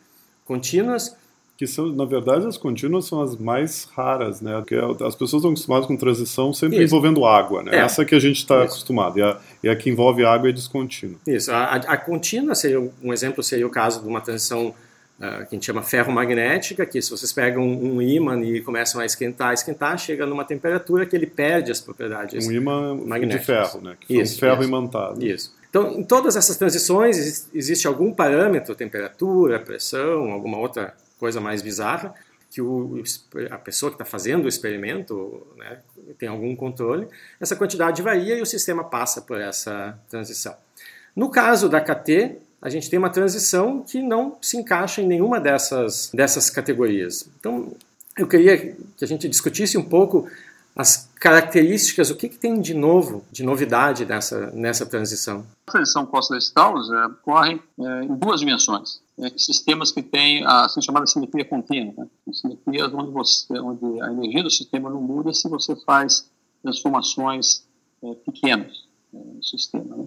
contínuas, 0.45 1.15
que 1.57 1.65
são, 1.65 1.87
na 1.87 2.05
verdade, 2.05 2.45
as 2.45 2.55
contínuas 2.55 3.05
são 3.05 3.19
as 3.19 3.35
mais 3.35 3.85
raras, 3.85 4.41
né? 4.41 4.55
Porque 4.57 4.75
as 4.75 5.15
pessoas 5.15 5.41
estão 5.41 5.49
acostumadas 5.49 5.87
com 5.87 5.97
transição 5.97 6.53
sempre 6.53 6.77
Isso. 6.77 6.85
envolvendo 6.85 7.25
água, 7.25 7.63
né? 7.63 7.75
É. 7.75 7.79
Essa 7.79 8.05
que 8.05 8.13
a 8.13 8.19
gente 8.19 8.37
está 8.37 8.61
acostumado, 8.61 9.17
e 9.17 9.23
a, 9.23 9.39
e 9.63 9.67
a 9.67 9.75
que 9.75 9.89
envolve 9.89 10.23
água 10.23 10.49
é 10.49 10.51
descontínua. 10.51 11.17
Isso, 11.25 11.51
a, 11.51 11.73
a 11.73 11.97
contínua 11.97 12.53
seria, 12.53 12.79
um 12.79 13.11
exemplo 13.11 13.41
seria 13.41 13.65
o 13.65 13.71
caso 13.71 14.03
de 14.03 14.07
uma 14.07 14.21
transição 14.21 14.67
uh, 14.67 14.75
que 15.17 15.25
a 15.25 15.49
gente 15.49 15.65
chama 15.65 15.81
ferromagnética, 15.81 16.85
que 16.85 17.01
se 17.01 17.09
vocês 17.09 17.33
pegam 17.33 17.63
um, 17.63 17.95
um 17.95 18.01
ímã 18.03 18.39
e 18.39 18.61
começam 18.61 19.01
a 19.01 19.05
esquentar, 19.05 19.51
esquentar, 19.51 19.97
chega 19.97 20.27
numa 20.27 20.45
temperatura 20.45 21.07
que 21.07 21.15
ele 21.15 21.25
perde 21.25 21.71
as 21.71 21.81
propriedades 21.81 22.47
Um 22.47 22.51
ímã 22.51 22.95
de 23.27 23.39
ferro, 23.39 23.81
né? 23.81 23.97
Que 23.99 24.21
isso, 24.21 24.39
ferro 24.39 24.59
isso, 24.59 24.69
imantado. 24.69 25.25
Isso. 25.25 25.56
Então, 25.77 25.91
em 25.91 26.03
todas 26.03 26.35
essas 26.35 26.57
transições, 26.57 27.47
existe 27.53 27.85
algum 27.85 28.11
parâmetro, 28.11 28.73
temperatura, 28.73 29.59
pressão, 29.59 30.31
alguma 30.31 30.57
outra 30.57 30.95
coisa 31.19 31.39
mais 31.39 31.61
bizarra, 31.61 32.15
que 32.49 32.59
o, 32.59 33.03
a 33.51 33.59
pessoa 33.59 33.91
que 33.91 33.93
está 33.93 34.05
fazendo 34.05 34.45
o 34.45 34.47
experimento 34.47 35.45
né, 35.55 35.77
tem 36.17 36.29
algum 36.29 36.55
controle, 36.55 37.07
essa 37.39 37.55
quantidade 37.55 38.01
varia 38.01 38.39
e 38.39 38.41
o 38.41 38.45
sistema 38.45 38.83
passa 38.83 39.21
por 39.21 39.39
essa 39.39 39.99
transição. 40.09 40.55
No 41.15 41.29
caso 41.29 41.69
da 41.69 41.79
KT, 41.79 42.37
a 42.59 42.69
gente 42.69 42.89
tem 42.89 42.97
uma 42.97 43.11
transição 43.11 43.83
que 43.83 44.01
não 44.01 44.35
se 44.41 44.57
encaixa 44.57 45.03
em 45.03 45.07
nenhuma 45.07 45.39
dessas, 45.39 46.09
dessas 46.11 46.49
categorias. 46.49 47.29
Então, 47.39 47.71
eu 48.17 48.25
queria 48.25 48.57
que 48.57 48.75
a 48.99 49.05
gente 49.05 49.29
discutisse 49.29 49.77
um 49.77 49.83
pouco 49.83 50.27
as 50.75 51.06
características, 51.19 52.09
o 52.09 52.15
que, 52.15 52.29
que 52.29 52.37
tem 52.37 52.59
de 52.61 52.73
novo, 52.73 53.25
de 53.31 53.43
novidade 53.43 54.05
nessa, 54.05 54.51
nessa 54.51 54.85
transição? 54.85 55.45
A 55.67 55.71
transição 55.71 56.05
Costa-Staus 56.05 56.91
é, 56.91 57.05
ocorre 57.05 57.61
é, 57.79 58.03
em 58.03 58.15
duas 58.15 58.39
dimensões. 58.39 59.01
É, 59.19 59.29
sistemas 59.37 59.91
que 59.91 60.03
têm 60.03 60.45
a 60.45 60.65
assim 60.65 60.81
chamada 60.81 61.07
simetria 61.07 61.43
contínua, 61.43 61.93
né? 61.97 62.07
simetrias 62.31 62.93
onde, 62.93 63.11
você, 63.11 63.59
onde 63.59 64.01
a 64.01 64.11
energia 64.11 64.43
do 64.43 64.51
sistema 64.51 64.89
não 64.89 65.01
muda 65.01 65.33
se 65.33 65.49
você 65.49 65.75
faz 65.75 66.29
transformações 66.61 67.65
é, 68.03 68.13
pequenas 68.13 68.85
é, 69.13 69.17
no 69.17 69.43
sistema. 69.43 69.97
Né? 69.97 70.05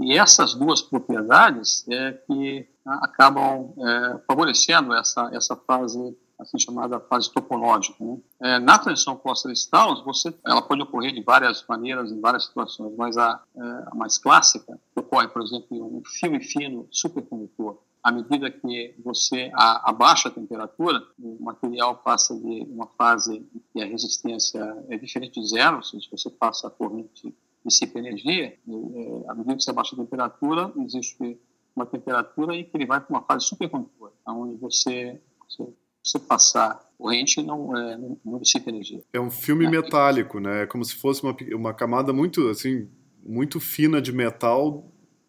E 0.00 0.18
essas 0.18 0.54
duas 0.54 0.82
propriedades 0.82 1.86
é 1.88 2.12
que 2.12 2.66
acabam 2.84 3.72
é, 3.78 4.18
favorecendo 4.26 4.92
essa, 4.94 5.30
essa 5.32 5.54
fase 5.54 6.16
assim 6.38 6.58
chamada 6.58 6.98
fase 6.98 7.32
topológica. 7.32 8.02
Né? 8.04 8.18
É, 8.42 8.58
na 8.58 8.76
transição 8.76 9.16
Foster-Stauss, 9.16 10.02
você, 10.04 10.34
ela 10.44 10.60
pode 10.60 10.82
ocorrer 10.82 11.12
de 11.12 11.22
várias 11.22 11.64
maneiras, 11.68 12.10
em 12.10 12.20
várias 12.20 12.46
situações, 12.46 12.92
mas 12.96 13.16
a, 13.16 13.40
é, 13.54 13.60
a 13.86 13.94
mais 13.94 14.18
clássica 14.18 14.80
ocorre, 14.96 15.28
por 15.28 15.42
exemplo, 15.42 15.68
em 15.70 15.80
um 15.80 16.02
filme 16.04 16.42
fino 16.42 16.88
supercondutor. 16.90 17.78
À 18.02 18.10
medida 18.10 18.50
que 18.50 18.96
você 19.04 19.52
abaixa 19.54 20.28
a 20.28 20.32
temperatura, 20.32 21.00
o 21.20 21.40
material 21.40 21.98
passa 21.98 22.34
de 22.34 22.62
uma 22.62 22.88
fase 22.98 23.46
que 23.72 23.80
a 23.80 23.86
resistência 23.86 24.60
é 24.88 24.98
diferente 24.98 25.40
de 25.40 25.46
zero, 25.46 25.76
ou 25.76 25.82
seja, 25.84 26.08
você 26.10 26.28
passa 26.28 26.66
a 26.66 26.70
corrente 26.70 27.32
dissipa 27.64 28.00
energia, 28.00 28.58
e, 28.66 28.72
é, 28.74 29.30
à 29.30 29.34
medida 29.36 29.54
que 29.54 29.62
você 29.62 29.70
abaixa 29.70 29.94
a 29.94 29.98
temperatura, 29.98 30.72
existe 30.78 31.40
uma 31.76 31.86
temperatura 31.86 32.56
em 32.56 32.64
que 32.64 32.76
ele 32.76 32.86
vai 32.86 33.00
para 33.00 33.14
uma 33.14 33.22
fase 33.22 33.46
supercondutora, 33.46 34.12
onde 34.26 34.56
você, 34.56 35.22
você 35.48 35.72
você 36.04 36.18
passar 36.18 36.84
corrente 37.02 37.42
não, 37.42 37.76
é, 37.76 37.96
não, 37.98 38.18
não 38.24 38.38
dissipa 38.38 38.70
energia. 38.70 39.02
É 39.12 39.20
um 39.20 39.30
filme 39.30 39.66
é. 39.66 39.68
metálico, 39.68 40.38
né? 40.38 40.62
É 40.62 40.66
como 40.66 40.84
se 40.84 40.94
fosse 40.94 41.22
uma, 41.22 41.36
uma 41.54 41.74
camada 41.74 42.12
muito, 42.12 42.48
assim, 42.48 42.88
muito 43.24 43.58
fina 43.58 44.00
de 44.00 44.12
metal 44.12 44.86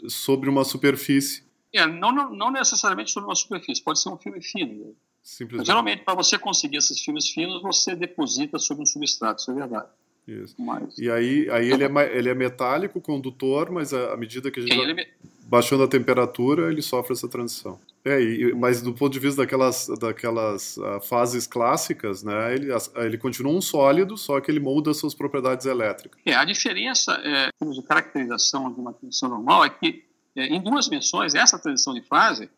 sobre 0.07 0.49
uma 0.49 0.63
superfície. 0.63 1.43
É, 1.73 1.87
não, 1.87 2.11
não, 2.11 2.31
não 2.31 2.51
necessariamente 2.51 3.09
sobre 3.09 3.27
uma 3.27 3.35
superfície, 3.35 3.81
pode 3.81 3.99
ser 3.99 4.09
um 4.09 4.17
filme 4.17 4.39
fino. 4.41 4.95
Simplesmente. 5.23 5.65
Geralmente, 5.65 6.03
para 6.03 6.13
você 6.13 6.37
conseguir 6.37 6.77
esses 6.77 7.01
filmes 7.01 7.29
finos, 7.29 7.61
você 7.61 7.95
deposita 7.95 8.59
sobre 8.59 8.83
um 8.83 8.85
substrato, 8.85 9.41
isso 9.41 9.51
é 9.51 9.55
verdade. 9.55 9.87
Isso. 10.27 10.55
Mas... 10.59 10.97
E 10.97 11.09
aí, 11.09 11.49
aí 11.49 11.71
ele, 11.71 11.83
é, 11.83 12.17
ele 12.17 12.29
é 12.29 12.35
metálico, 12.35 13.01
condutor, 13.01 13.71
mas 13.71 13.93
à 13.93 14.15
medida 14.15 14.51
que 14.51 14.59
a 14.59 14.63
gente 14.63 14.75
vai 14.75 15.07
baixando 15.45 15.83
a 15.83 15.87
temperatura, 15.87 16.71
ele 16.71 16.81
sofre 16.81 17.13
essa 17.13 17.27
transição. 17.27 17.79
É, 18.05 18.21
e, 18.21 18.53
mas 18.53 18.81
do 18.81 18.93
ponto 18.93 19.13
de 19.13 19.19
vista 19.19 19.41
daquelas, 19.41 19.87
daquelas 19.99 20.75
uh, 20.77 20.99
fases 21.01 21.47
clássicas, 21.47 22.21
né, 22.21 22.53
ele, 22.53 22.67
ele 22.95 23.17
continua 23.17 23.53
um 23.53 23.61
sólido, 23.61 24.17
só 24.17 24.41
que 24.41 24.51
ele 24.51 24.59
muda 24.59 24.93
suas 24.93 25.13
propriedades 25.13 25.65
elétricas. 25.65 26.19
É, 26.25 26.33
a 26.33 26.43
diferença 26.43 27.13
é, 27.23 27.49
de 27.65 27.81
caracterização 27.83 28.73
de 28.73 28.79
uma 28.79 28.93
transição 28.93 29.29
normal 29.29 29.63
é 29.63 29.69
que, 29.69 30.03
é, 30.35 30.47
em 30.47 30.61
duas 30.61 30.85
dimensões, 30.85 31.33
essa 31.33 31.57
transição 31.57 31.93
de 31.93 32.01
fase 32.01 32.49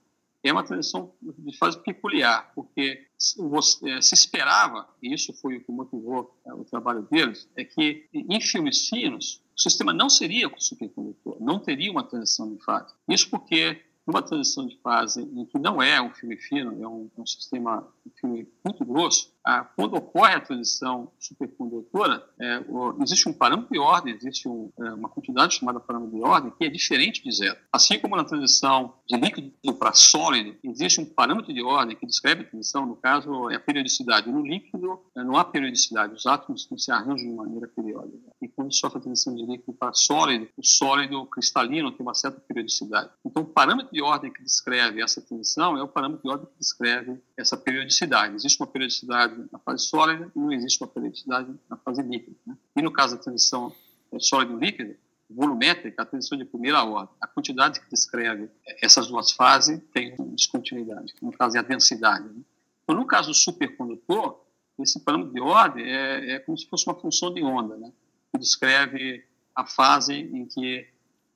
é 0.43 0.51
uma 0.51 0.63
transição 0.63 1.11
de 1.21 1.57
fase 1.57 1.79
peculiar, 1.79 2.51
porque 2.53 3.03
você, 3.37 3.89
é, 3.89 4.01
se 4.01 4.13
esperava, 4.13 4.87
e 5.01 5.13
isso 5.13 5.33
foi 5.33 5.57
o 5.57 5.63
que 5.63 5.71
motivou 5.71 6.35
é, 6.45 6.53
o 6.53 6.63
trabalho 6.63 7.01
deles, 7.03 7.47
é 7.55 7.63
que 7.63 8.07
em 8.13 8.39
filmes 8.39 8.87
finos, 8.87 9.41
o 9.57 9.61
sistema 9.61 9.91
não 9.93 10.09
seria 10.09 10.51
supercondutor, 10.57 11.37
não 11.39 11.59
teria 11.59 11.91
uma 11.91 12.03
transição 12.03 12.53
de 12.53 12.63
fase. 12.63 12.93
Isso 13.09 13.29
porque 13.29 13.81
numa 14.05 14.21
transição 14.21 14.67
de 14.67 14.77
fase 14.81 15.21
em 15.21 15.45
que 15.45 15.57
não 15.57 15.81
é 15.81 16.01
um 16.01 16.13
filme 16.13 16.37
fino, 16.37 16.81
é 16.83 16.87
um, 16.87 17.09
um 17.17 17.25
sistema 17.25 17.87
um 18.05 18.11
filme 18.11 18.47
muito 18.63 18.85
grosso, 18.85 19.33
ah, 19.45 19.63
quando 19.75 19.95
ocorre 19.95 20.33
a 20.33 20.41
transição 20.41 21.11
supercondutora, 21.19 22.27
é, 22.41 22.59
o, 22.67 23.01
existe 23.03 23.29
um 23.29 23.33
parâmetro 23.33 23.71
de 23.71 23.79
ordem, 23.79 24.15
existe 24.15 24.49
um, 24.49 24.71
é, 24.79 24.91
uma 24.93 25.07
quantidade 25.07 25.53
chamada 25.53 25.79
parâmetro 25.79 26.17
de 26.17 26.23
ordem 26.23 26.51
que 26.57 26.65
é 26.65 26.69
diferente 26.69 27.23
de 27.23 27.31
zero. 27.31 27.55
Assim 27.71 27.99
como 27.99 28.15
na 28.15 28.23
transição 28.23 28.95
de 29.07 29.15
líquido 29.17 29.53
para 29.77 29.93
sólido, 29.93 30.55
existe 30.63 30.99
um 30.99 31.05
parâmetro 31.05 31.53
de 31.53 31.61
ordem 31.61 31.95
que 31.95 32.07
descreve 32.07 32.41
a 32.41 32.45
transição, 32.45 32.87
no 32.87 32.95
caso 32.95 33.49
é 33.51 33.55
a 33.55 33.59
periodicidade. 33.59 34.31
No 34.31 34.41
líquido 34.41 34.99
é, 35.15 35.23
não 35.23 35.37
há 35.37 35.45
periodicidade, 35.45 36.15
os 36.15 36.25
átomos 36.25 36.67
não 36.69 36.77
se 36.77 36.91
arranjam 36.91 37.29
de 37.29 37.35
maneira 37.35 37.67
periódica. 37.67 38.31
E 38.41 38.47
quando 38.47 38.73
sofre 38.73 38.97
a 38.97 39.01
transição 39.01 39.35
de 39.35 39.45
líquido 39.45 39.73
para 39.73 39.93
sólido, 39.93 40.47
o 40.57 40.63
sólido 40.63 41.23
cristalino 41.27 41.91
tem 41.91 42.03
uma 42.03 42.15
certa 42.15 42.39
periodicidade. 42.39 43.11
Então, 43.23 43.43
o 43.43 43.45
parâmetro 43.45 43.93
de 43.93 44.01
ordem 44.01 44.33
que 44.33 44.41
descreve 44.41 45.03
essa 45.03 45.21
transição 45.21 45.77
é 45.77 45.83
o 45.83 45.87
parâmetro 45.87 46.23
de 46.23 46.29
ordem 46.29 46.47
que 46.47 46.59
descreve 46.59 47.21
essa 47.37 47.57
periodicidade. 47.57 48.35
Existe 48.35 48.59
uma 48.61 48.67
periodicidade 48.67 49.35
na 49.51 49.59
fase 49.59 49.85
sólida 49.85 50.31
e 50.35 50.39
não 50.39 50.51
existe 50.51 50.81
uma 50.81 50.87
periodicidade 50.87 51.53
na 51.69 51.77
fase 51.77 52.01
líquida. 52.01 52.35
Né? 52.45 52.57
E 52.75 52.81
no 52.81 52.91
caso 52.91 53.15
da 53.15 53.21
transição 53.21 53.73
é, 54.11 54.19
sólido-líquido, 54.19 54.95
volumétrica, 55.29 56.03
a 56.03 56.05
transição 56.05 56.37
de 56.37 56.45
primeira 56.45 56.83
ordem. 56.83 57.15
A 57.19 57.27
quantidade 57.27 57.79
que 57.79 57.89
descreve 57.89 58.49
essas 58.81 59.07
duas 59.07 59.31
fases 59.31 59.81
tem 59.91 60.15
descontinuidade, 60.31 61.13
no 61.21 61.31
caso 61.31 61.57
é 61.57 61.59
a 61.59 61.63
densidade. 61.63 62.27
Né? 62.29 62.41
Então, 62.83 62.95
no 62.95 63.05
caso 63.05 63.29
do 63.29 63.33
supercondutor, 63.33 64.39
esse 64.79 64.99
parâmetro 64.99 65.33
de 65.33 65.41
ordem 65.41 65.85
é, 65.85 66.33
é 66.33 66.39
como 66.39 66.57
se 66.57 66.67
fosse 66.67 66.85
uma 66.85 66.95
função 66.95 67.33
de 67.33 67.43
onda, 67.43 67.75
né? 67.75 67.91
que 68.31 68.37
descreve 68.37 69.25
a 69.55 69.65
fase 69.65 70.13
em 70.13 70.45
que 70.45 70.87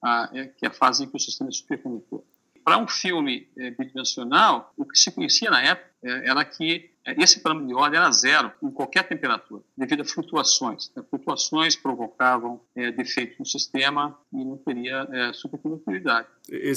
a, 0.01 0.29
é, 0.34 0.46
que 0.48 0.65
é 0.65 0.70
a 0.70 0.74
fase 0.74 1.03
em 1.03 1.10
que 1.10 1.15
o 1.15 1.20
sistema 1.20 1.50
é 1.50 1.53
supercondutor. 1.53 2.24
Para 2.63 2.78
um 2.78 2.88
filme 2.88 3.48
é, 3.58 3.72
bidimensional, 3.72 4.74
o 4.78 4.86
que 4.86 4.98
se 4.98 5.12
conhecia 5.12 5.50
na 5.50 5.62
época 5.62 5.89
é, 6.04 6.30
era 6.30 6.46
que 6.46 6.92
é, 7.06 7.22
esse 7.22 7.42
parâmetro 7.42 7.68
de 7.68 7.74
ordem 7.74 8.00
era 8.00 8.12
zero 8.12 8.51
em 8.62 8.72
qualquer 8.72 9.08
temperatura, 9.08 9.62
devido 9.75 10.01
a 10.01 10.06
flutuações. 10.06 10.92
Né? 10.96 11.04
Flutuações 11.10 11.75
provocavam 11.75 12.62
é, 12.75 12.92
defeitos 12.92 13.38
no 13.39 13.46
sistema 13.46 14.18
e 14.32 14.46
não 14.46 14.58
teria 14.58 15.08
é, 15.12 15.34
supercondutividade. 15.34 16.28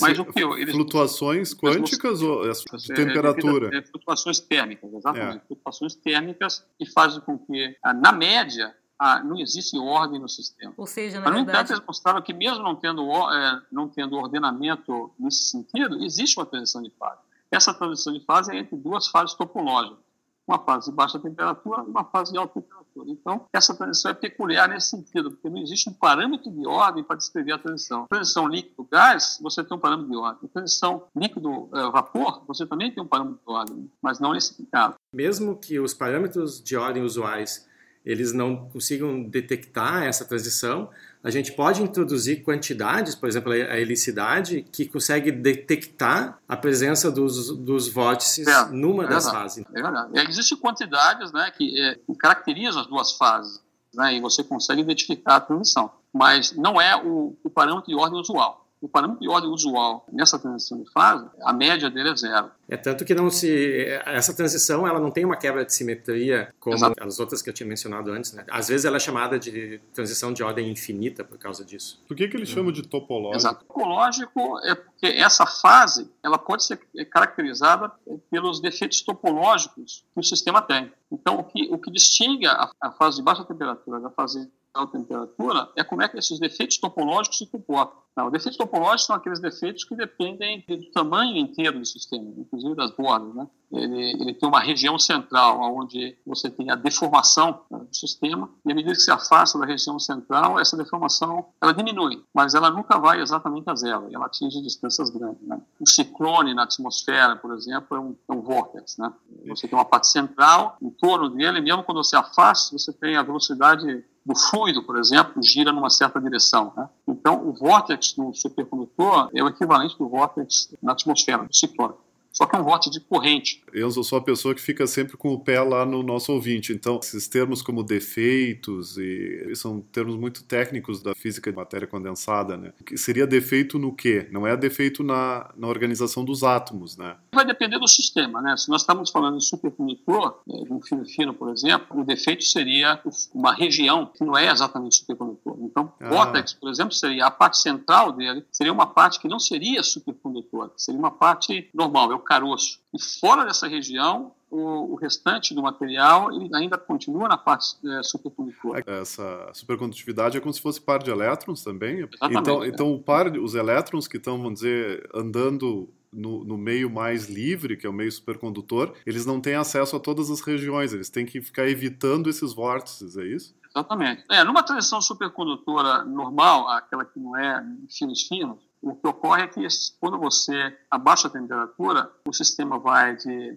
Mas 0.00 0.18
o 0.18 0.24
que 0.24 0.42
eu, 0.42 0.58
eles, 0.58 0.74
flutuações 0.74 1.54
quânticas 1.54 2.20
ou 2.20 2.50
é, 2.50 2.52
temperatura? 2.94 3.78
A, 3.78 3.82
flutuações 3.82 4.40
térmicas, 4.40 4.92
exatamente. 4.92 5.46
Flutuações 5.46 5.94
térmicas 5.94 6.66
que 6.78 6.90
fazem 6.90 7.20
com 7.20 7.38
que, 7.38 7.76
na 8.00 8.12
média, 8.12 8.74
ah, 9.04 9.20
não 9.20 9.36
existe 9.40 9.76
ordem 9.76 10.20
no 10.20 10.28
sistema. 10.28 10.72
Ou 10.76 10.86
seja, 10.86 11.18
na 11.18 11.24
Mas, 11.24 11.32
no 11.32 11.44
verdade... 11.44 11.58
entanto, 11.58 11.72
eles 11.72 11.86
mostraram 11.86 12.22
que 12.22 12.32
mesmo 12.32 12.62
não 12.62 12.76
tendo, 12.76 13.02
é, 13.32 13.62
não 13.72 13.88
tendo 13.88 14.14
ordenamento 14.14 15.10
nesse 15.18 15.42
sentido, 15.42 16.04
existe 16.04 16.38
uma 16.38 16.46
transição 16.46 16.80
de 16.80 16.90
fase. 16.90 17.20
Essa 17.50 17.74
transição 17.74 18.12
de 18.12 18.24
fase 18.24 18.54
é 18.54 18.58
entre 18.60 18.76
duas 18.76 19.08
fases 19.08 19.34
topológicas, 19.34 19.98
uma 20.46 20.60
fase 20.60 20.88
de 20.88 20.96
baixa 20.96 21.18
temperatura 21.18 21.82
e 21.82 21.90
uma 21.90 22.04
fase 22.04 22.30
de 22.30 22.38
alta 22.38 22.60
temperatura. 22.60 23.10
Então, 23.10 23.44
essa 23.52 23.74
transição 23.74 24.12
é 24.12 24.14
peculiar 24.14 24.68
nesse 24.68 24.90
sentido, 24.90 25.32
porque 25.32 25.50
não 25.50 25.58
existe 25.58 25.90
um 25.90 25.94
parâmetro 25.94 26.48
de 26.52 26.64
ordem 26.64 27.02
para 27.02 27.16
descrever 27.16 27.52
a 27.52 27.58
transição. 27.58 28.06
Transição 28.06 28.46
líquido-gás, 28.46 29.40
você 29.42 29.64
tem 29.64 29.76
um 29.76 29.80
parâmetro 29.80 30.12
de 30.12 30.16
ordem. 30.16 30.48
Transição 30.48 31.08
líquido-vapor, 31.16 32.44
você 32.46 32.64
também 32.66 32.92
tem 32.94 33.02
um 33.02 33.08
parâmetro 33.08 33.40
de 33.44 33.52
ordem, 33.52 33.90
mas 34.00 34.20
não 34.20 34.32
nesse 34.32 34.64
caso. 34.66 34.94
Mesmo 35.12 35.56
que 35.56 35.80
os 35.80 35.92
parâmetros 35.92 36.62
de 36.62 36.76
ordem 36.76 37.02
usuais 37.02 37.68
eles 38.04 38.32
não 38.32 38.68
consigam 38.68 39.22
detectar 39.22 40.02
essa 40.02 40.24
transição, 40.24 40.90
a 41.22 41.30
gente 41.30 41.52
pode 41.52 41.80
introduzir 41.82 42.42
quantidades, 42.42 43.14
por 43.14 43.28
exemplo, 43.28 43.52
a 43.52 43.78
helicidade, 43.78 44.66
que 44.72 44.86
consegue 44.86 45.30
detectar 45.30 46.40
a 46.48 46.56
presença 46.56 47.12
dos, 47.12 47.56
dos 47.56 47.88
vórtices 47.88 48.48
é, 48.48 48.68
numa 48.70 49.04
é 49.04 49.08
das 49.08 49.30
fases. 49.30 49.64
É 49.72 49.82
verdade. 49.82 50.10
Existem 50.28 50.58
quantidades 50.58 51.32
né, 51.32 51.52
que, 51.56 51.80
é, 51.80 51.96
caracterizam 52.18 52.80
as 52.80 52.88
duas 52.88 53.12
fases, 53.12 53.62
né, 53.94 54.16
e 54.16 54.20
você 54.20 54.42
consegue 54.42 54.80
identificar 54.80 55.36
a 55.36 55.40
transição, 55.40 55.92
mas 56.12 56.52
não 56.56 56.80
é 56.80 56.96
o, 56.96 57.36
o 57.44 57.50
parâmetro 57.50 57.88
de 57.88 57.94
ordem 57.94 58.18
usual. 58.18 58.61
O 58.82 58.88
parâmetro 58.88 59.20
de 59.20 59.28
ordem 59.28 59.48
usual 59.48 60.04
nessa 60.12 60.38
transição 60.40 60.82
de 60.82 60.90
fase, 60.90 61.24
a 61.42 61.52
média 61.52 61.88
dele 61.88 62.10
é 62.10 62.16
zero. 62.16 62.50
É 62.68 62.76
tanto 62.76 63.04
que 63.04 63.14
não 63.14 63.30
se 63.30 63.86
essa 64.04 64.34
transição 64.34 64.86
ela 64.86 64.98
não 64.98 65.10
tem 65.10 65.24
uma 65.24 65.36
quebra 65.36 65.64
de 65.64 65.72
simetria 65.72 66.52
como 66.58 66.74
Exato. 66.74 66.96
as 67.00 67.20
outras 67.20 67.40
que 67.40 67.48
eu 67.48 67.54
tinha 67.54 67.68
mencionado 67.68 68.10
antes. 68.10 68.32
Né? 68.32 68.44
Às 68.50 68.68
vezes 68.68 68.84
ela 68.84 68.96
é 68.96 69.00
chamada 69.00 69.38
de 69.38 69.80
transição 69.94 70.32
de 70.32 70.42
ordem 70.42 70.68
infinita 70.68 71.22
por 71.22 71.38
causa 71.38 71.64
disso. 71.64 72.02
Por 72.08 72.16
que, 72.16 72.26
que 72.26 72.36
eles 72.36 72.50
hum. 72.50 72.54
chamam 72.54 72.72
de 72.72 72.82
topológico? 72.82 73.36
Exato. 73.36 73.64
Topológico 73.64 74.58
é 74.64 74.74
porque 74.74 75.06
essa 75.06 75.46
fase 75.46 76.10
ela 76.20 76.38
pode 76.38 76.64
ser 76.64 76.78
caracterizada 77.08 77.92
pelos 78.30 78.60
defeitos 78.60 79.00
topológicos 79.02 80.04
que 80.12 80.20
o 80.20 80.24
sistema 80.24 80.60
tem. 80.60 80.92
Então, 81.10 81.38
o 81.38 81.44
que, 81.44 81.68
o 81.70 81.78
que 81.78 81.90
distingue 81.90 82.46
a, 82.46 82.70
a 82.80 82.90
fase 82.90 83.18
de 83.18 83.22
baixa 83.22 83.44
temperatura 83.44 84.00
da 84.00 84.10
fase 84.10 84.50
alta 84.74 84.98
temperatura 84.98 85.70
é 85.76 85.84
como 85.84 86.02
é 86.02 86.08
que 86.08 86.18
esses 86.18 86.38
defeitos 86.38 86.78
topológicos 86.78 87.38
se 87.38 87.46
comportam. 87.46 88.00
Não, 88.14 88.26
os 88.26 88.32
defeitos 88.32 88.58
topológicos 88.58 89.06
são 89.06 89.16
aqueles 89.16 89.40
defeitos 89.40 89.84
que 89.84 89.96
dependem 89.96 90.62
do 90.68 90.90
tamanho 90.90 91.36
inteiro 91.36 91.78
do 91.78 91.86
sistema, 91.86 92.30
inclusive 92.36 92.74
das 92.74 92.90
bordas. 92.90 93.34
Né? 93.34 93.46
Ele, 93.72 94.12
ele 94.20 94.34
tem 94.34 94.46
uma 94.46 94.60
região 94.60 94.98
central, 94.98 95.60
onde 95.74 96.16
você 96.26 96.50
tem 96.50 96.70
a 96.70 96.74
deformação 96.74 97.62
né, 97.70 97.78
do 97.78 97.96
sistema, 97.96 98.50
e 98.66 98.72
à 98.72 98.74
medida 98.74 98.94
que 98.94 99.00
se 99.00 99.10
afasta 99.10 99.58
da 99.58 99.64
região 99.64 99.98
central, 99.98 100.60
essa 100.60 100.76
deformação 100.76 101.46
ela 101.60 101.72
diminui, 101.72 102.22
mas 102.34 102.54
ela 102.54 102.70
nunca 102.70 102.98
vai 102.98 103.20
exatamente 103.20 103.68
a 103.70 103.74
zero, 103.74 104.08
ela 104.12 104.26
atinge 104.26 104.60
distâncias 104.60 105.08
grandes. 105.08 105.40
Né? 105.46 105.58
Um 105.80 105.86
ciclone 105.86 106.52
na 106.52 106.64
atmosfera, 106.64 107.36
por 107.36 107.54
exemplo, 107.54 107.96
é 107.96 108.00
um, 108.00 108.16
é 108.28 108.32
um 108.32 108.42
vórtex. 108.42 108.98
Né? 108.98 109.10
Você 109.46 109.66
tem 109.66 109.78
uma 109.78 109.86
parte 109.86 110.08
central, 110.08 110.76
em 110.82 110.90
torno 110.90 111.30
dele, 111.30 111.62
mesmo 111.62 111.82
quando 111.82 112.04
você 112.04 112.16
afasta, 112.16 112.76
você 112.76 112.92
tem 112.92 113.16
a 113.16 113.22
velocidade 113.22 114.04
do 114.24 114.38
fluido, 114.38 114.82
por 114.82 114.96
exemplo, 114.98 115.42
gira 115.42 115.72
numa 115.72 115.90
certa 115.90 116.20
direção. 116.20 116.72
Né? 116.76 116.88
Então, 117.08 117.46
o 117.46 117.52
vórtex 117.52 118.16
no 118.16 118.32
supercondutor 118.34 119.30
é 119.34 119.42
o 119.42 119.48
equivalente 119.48 119.98
do 119.98 120.08
vórtex 120.08 120.72
na 120.82 120.92
atmosfera, 120.92 121.44
do 121.44 121.54
ciclone 121.54 121.94
só 122.32 122.46
que 122.46 122.56
é 122.56 122.58
um 122.58 122.64
voto 122.64 122.90
de 122.90 123.00
corrente. 123.00 123.62
Eu 123.72 123.90
sou 123.90 124.18
a 124.18 124.22
pessoa 124.22 124.54
que 124.54 124.60
fica 124.60 124.86
sempre 124.86 125.16
com 125.16 125.32
o 125.32 125.38
pé 125.38 125.60
lá 125.60 125.84
no 125.84 126.02
nosso 126.02 126.32
ouvinte, 126.32 126.72
então 126.72 126.98
esses 127.02 127.28
termos 127.28 127.62
como 127.62 127.82
defeitos 127.82 128.96
e 128.98 129.54
são 129.54 129.80
termos 129.80 130.16
muito 130.16 130.42
técnicos 130.44 131.02
da 131.02 131.14
física 131.14 131.50
de 131.50 131.56
matéria 131.56 131.86
condensada, 131.86 132.56
né? 132.56 132.72
Que 132.84 132.96
seria 132.96 133.26
defeito 133.26 133.78
no 133.78 133.94
quê? 133.94 134.28
Não 134.30 134.46
é 134.46 134.56
defeito 134.56 135.02
na, 135.02 135.50
na 135.56 135.68
organização 135.68 136.24
dos 136.24 136.42
átomos, 136.42 136.96
né? 136.96 137.16
Vai 137.34 137.44
depender 137.44 137.78
do 137.78 137.88
sistema, 137.88 138.40
né? 138.40 138.56
Se 138.56 138.68
nós 138.68 138.82
estamos 138.82 139.10
falando 139.10 139.38
de 139.38 139.44
supercondutor, 139.44 140.40
né, 140.46 140.64
de 140.64 140.72
um 140.72 140.80
fio 140.80 141.04
fino, 141.04 141.34
por 141.34 141.50
exemplo, 141.50 142.00
o 142.00 142.04
defeito 142.04 142.44
seria 142.44 143.00
uma 143.34 143.52
região 143.52 144.06
que 144.06 144.24
não 144.24 144.36
é 144.36 144.50
exatamente 144.50 144.96
supercondutor. 144.96 145.56
Então, 145.60 145.92
ah. 146.00 146.08
vórtex, 146.08 146.54
por 146.54 146.70
exemplo, 146.70 146.92
seria 146.92 147.26
a 147.26 147.30
parte 147.30 147.58
central 147.58 148.12
dele, 148.12 148.44
seria 148.50 148.72
uma 148.72 148.86
parte 148.86 149.20
que 149.20 149.28
não 149.28 149.38
seria 149.38 149.82
supercondutora, 149.82 150.70
seria 150.76 150.98
uma 150.98 151.10
parte 151.10 151.68
normal, 151.74 152.12
é 152.12 152.14
caroço. 152.22 152.80
E 152.94 153.02
fora 153.20 153.44
dessa 153.44 153.66
região, 153.66 154.32
o, 154.50 154.92
o, 154.92 154.94
restante 154.96 155.54
do 155.54 155.62
material 155.62 156.30
ele 156.32 156.54
ainda 156.54 156.76
continua 156.76 157.28
na 157.28 157.36
parte 157.36 157.76
é, 157.86 158.02
supercondutora. 158.02 158.82
Essa 158.86 159.50
supercondutividade 159.54 160.36
é 160.36 160.40
como 160.40 160.52
se 160.52 160.60
fosse 160.60 160.80
par 160.80 161.02
de 161.02 161.10
elétrons 161.10 161.62
também? 161.62 162.00
Exatamente, 162.00 162.40
então, 162.40 162.64
é. 162.64 162.68
então 162.68 162.92
o 162.92 162.98
par, 162.98 163.28
os 163.36 163.54
elétrons 163.54 164.06
que 164.06 164.18
estão, 164.18 164.36
vamos 164.36 164.60
dizer, 164.60 165.08
andando 165.14 165.88
no, 166.12 166.44
no, 166.44 166.58
meio 166.58 166.90
mais 166.90 167.28
livre, 167.28 167.76
que 167.76 167.86
é 167.86 167.90
o 167.90 167.92
meio 167.92 168.12
supercondutor, 168.12 168.94
eles 169.06 169.24
não 169.24 169.40
têm 169.40 169.54
acesso 169.54 169.96
a 169.96 170.00
todas 170.00 170.30
as 170.30 170.42
regiões, 170.42 170.92
eles 170.92 171.08
têm 171.08 171.24
que 171.24 171.40
ficar 171.40 171.66
evitando 171.66 172.28
esses 172.28 172.52
vórtices, 172.52 173.16
é 173.16 173.24
isso? 173.24 173.54
Exatamente. 173.74 174.22
É, 174.30 174.44
numa 174.44 174.62
transição 174.62 175.00
supercondutora 175.00 176.04
normal, 176.04 176.68
aquela 176.68 177.06
que 177.06 177.18
não 177.18 177.34
é 177.38 177.64
finos 177.88 178.22
finos, 178.28 178.58
o 178.82 178.96
que 178.96 179.06
ocorre 179.06 179.44
é 179.44 179.46
que 179.46 179.64
quando 180.00 180.18
você 180.18 180.76
abaixa 180.90 181.28
a 181.28 181.30
temperatura, 181.30 182.12
o 182.26 182.32
sistema 182.32 182.78
vai 182.78 183.14
de 183.16 183.56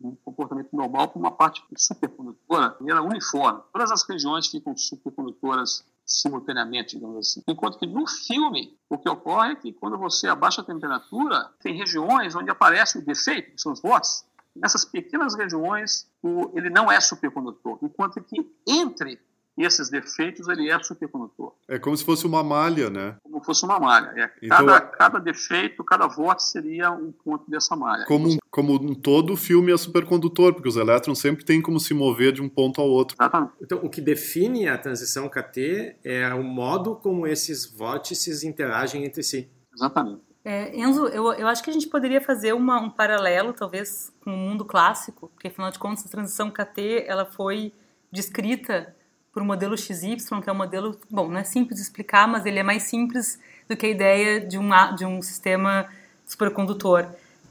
um 0.00 0.16
comportamento 0.16 0.70
normal 0.72 1.08
para 1.08 1.18
uma 1.18 1.30
parte 1.30 1.62
supercondutora 1.76 2.70
de 2.70 2.80
maneira 2.80 3.02
uniforme. 3.02 3.62
Todas 3.72 3.92
as 3.92 4.02
regiões 4.08 4.48
ficam 4.48 4.76
supercondutoras 4.76 5.86
simultaneamente, 6.04 6.96
digamos 6.96 7.18
assim. 7.18 7.42
Enquanto 7.46 7.78
que 7.78 7.86
no 7.86 8.06
filme, 8.06 8.76
o 8.90 8.98
que 8.98 9.08
ocorre 9.08 9.52
é 9.52 9.54
que 9.54 9.72
quando 9.72 9.96
você 9.96 10.26
abaixa 10.26 10.60
a 10.60 10.64
temperatura, 10.64 11.50
tem 11.60 11.76
regiões 11.76 12.34
onde 12.34 12.50
aparece 12.50 12.98
o 12.98 13.04
defeito, 13.04 13.52
que 13.52 13.60
são 13.60 13.72
os 13.72 13.80
vórtices. 13.80 14.26
Nessas 14.56 14.84
pequenas 14.84 15.34
regiões, 15.34 16.08
ele 16.52 16.68
não 16.68 16.90
é 16.90 17.00
supercondutor. 17.00 17.78
Enquanto 17.80 18.20
que 18.22 18.44
entre 18.66 19.20
e 19.56 19.64
esses 19.64 19.88
defeitos 19.88 20.48
ele 20.48 20.68
é 20.68 20.82
supercondutor. 20.82 21.52
É 21.68 21.78
como 21.78 21.96
se 21.96 22.04
fosse 22.04 22.26
uma 22.26 22.42
malha, 22.42 22.90
né? 22.90 23.16
Como 23.22 23.42
fosse 23.42 23.64
uma 23.64 23.78
malha. 23.78 24.12
É, 24.16 24.30
então, 24.42 24.66
cada, 24.66 24.80
cada 24.80 25.18
defeito, 25.18 25.84
cada 25.84 26.06
vórtice 26.06 26.50
seria 26.50 26.90
um 26.90 27.12
ponto 27.12 27.48
dessa 27.48 27.76
malha. 27.76 28.04
Como, 28.06 28.28
um, 28.28 28.38
como 28.50 28.74
um 28.74 28.94
todo, 28.94 29.32
o 29.32 29.36
filme 29.36 29.72
é 29.72 29.76
supercondutor, 29.76 30.54
porque 30.54 30.68
os 30.68 30.76
elétrons 30.76 31.20
sempre 31.20 31.44
têm 31.44 31.62
como 31.62 31.78
se 31.78 31.94
mover 31.94 32.32
de 32.32 32.42
um 32.42 32.48
ponto 32.48 32.80
ao 32.80 32.88
outro. 32.88 33.16
Exatamente. 33.18 33.52
Então, 33.60 33.78
o 33.82 33.88
que 33.88 34.00
define 34.00 34.68
a 34.68 34.76
transição 34.76 35.28
KT 35.28 35.96
é 36.02 36.34
o 36.34 36.42
modo 36.42 36.96
como 36.96 37.26
esses 37.26 37.64
vórtices 37.64 38.42
interagem 38.42 39.04
entre 39.04 39.22
si. 39.22 39.48
Exatamente. 39.72 40.22
É, 40.44 40.76
Enzo, 40.76 41.06
eu, 41.06 41.32
eu 41.32 41.48
acho 41.48 41.62
que 41.62 41.70
a 41.70 41.72
gente 41.72 41.86
poderia 41.86 42.20
fazer 42.20 42.52
uma, 42.52 42.78
um 42.78 42.90
paralelo, 42.90 43.54
talvez, 43.54 44.12
com 44.22 44.30
o 44.34 44.36
mundo 44.36 44.64
clássico, 44.64 45.28
porque, 45.28 45.48
afinal 45.48 45.70
de 45.70 45.78
contas, 45.78 46.04
a 46.04 46.10
transição 46.10 46.50
KT 46.50 47.04
ela 47.06 47.24
foi 47.24 47.72
descrita 48.12 48.94
por 49.34 49.42
um 49.42 49.46
modelo 49.46 49.76
XY, 49.76 50.16
que 50.40 50.48
é 50.48 50.52
um 50.52 50.56
modelo, 50.56 50.96
bom, 51.10 51.28
não 51.28 51.40
é 51.40 51.44
simples 51.44 51.80
de 51.80 51.82
explicar, 51.82 52.28
mas 52.28 52.46
ele 52.46 52.60
é 52.60 52.62
mais 52.62 52.84
simples 52.84 53.36
do 53.68 53.76
que 53.76 53.84
a 53.84 53.88
ideia 53.88 54.40
de 54.40 54.56
um, 54.56 54.70
de 54.94 55.04
um 55.04 55.20
sistema 55.20 55.86
supercondutor. 56.24 57.06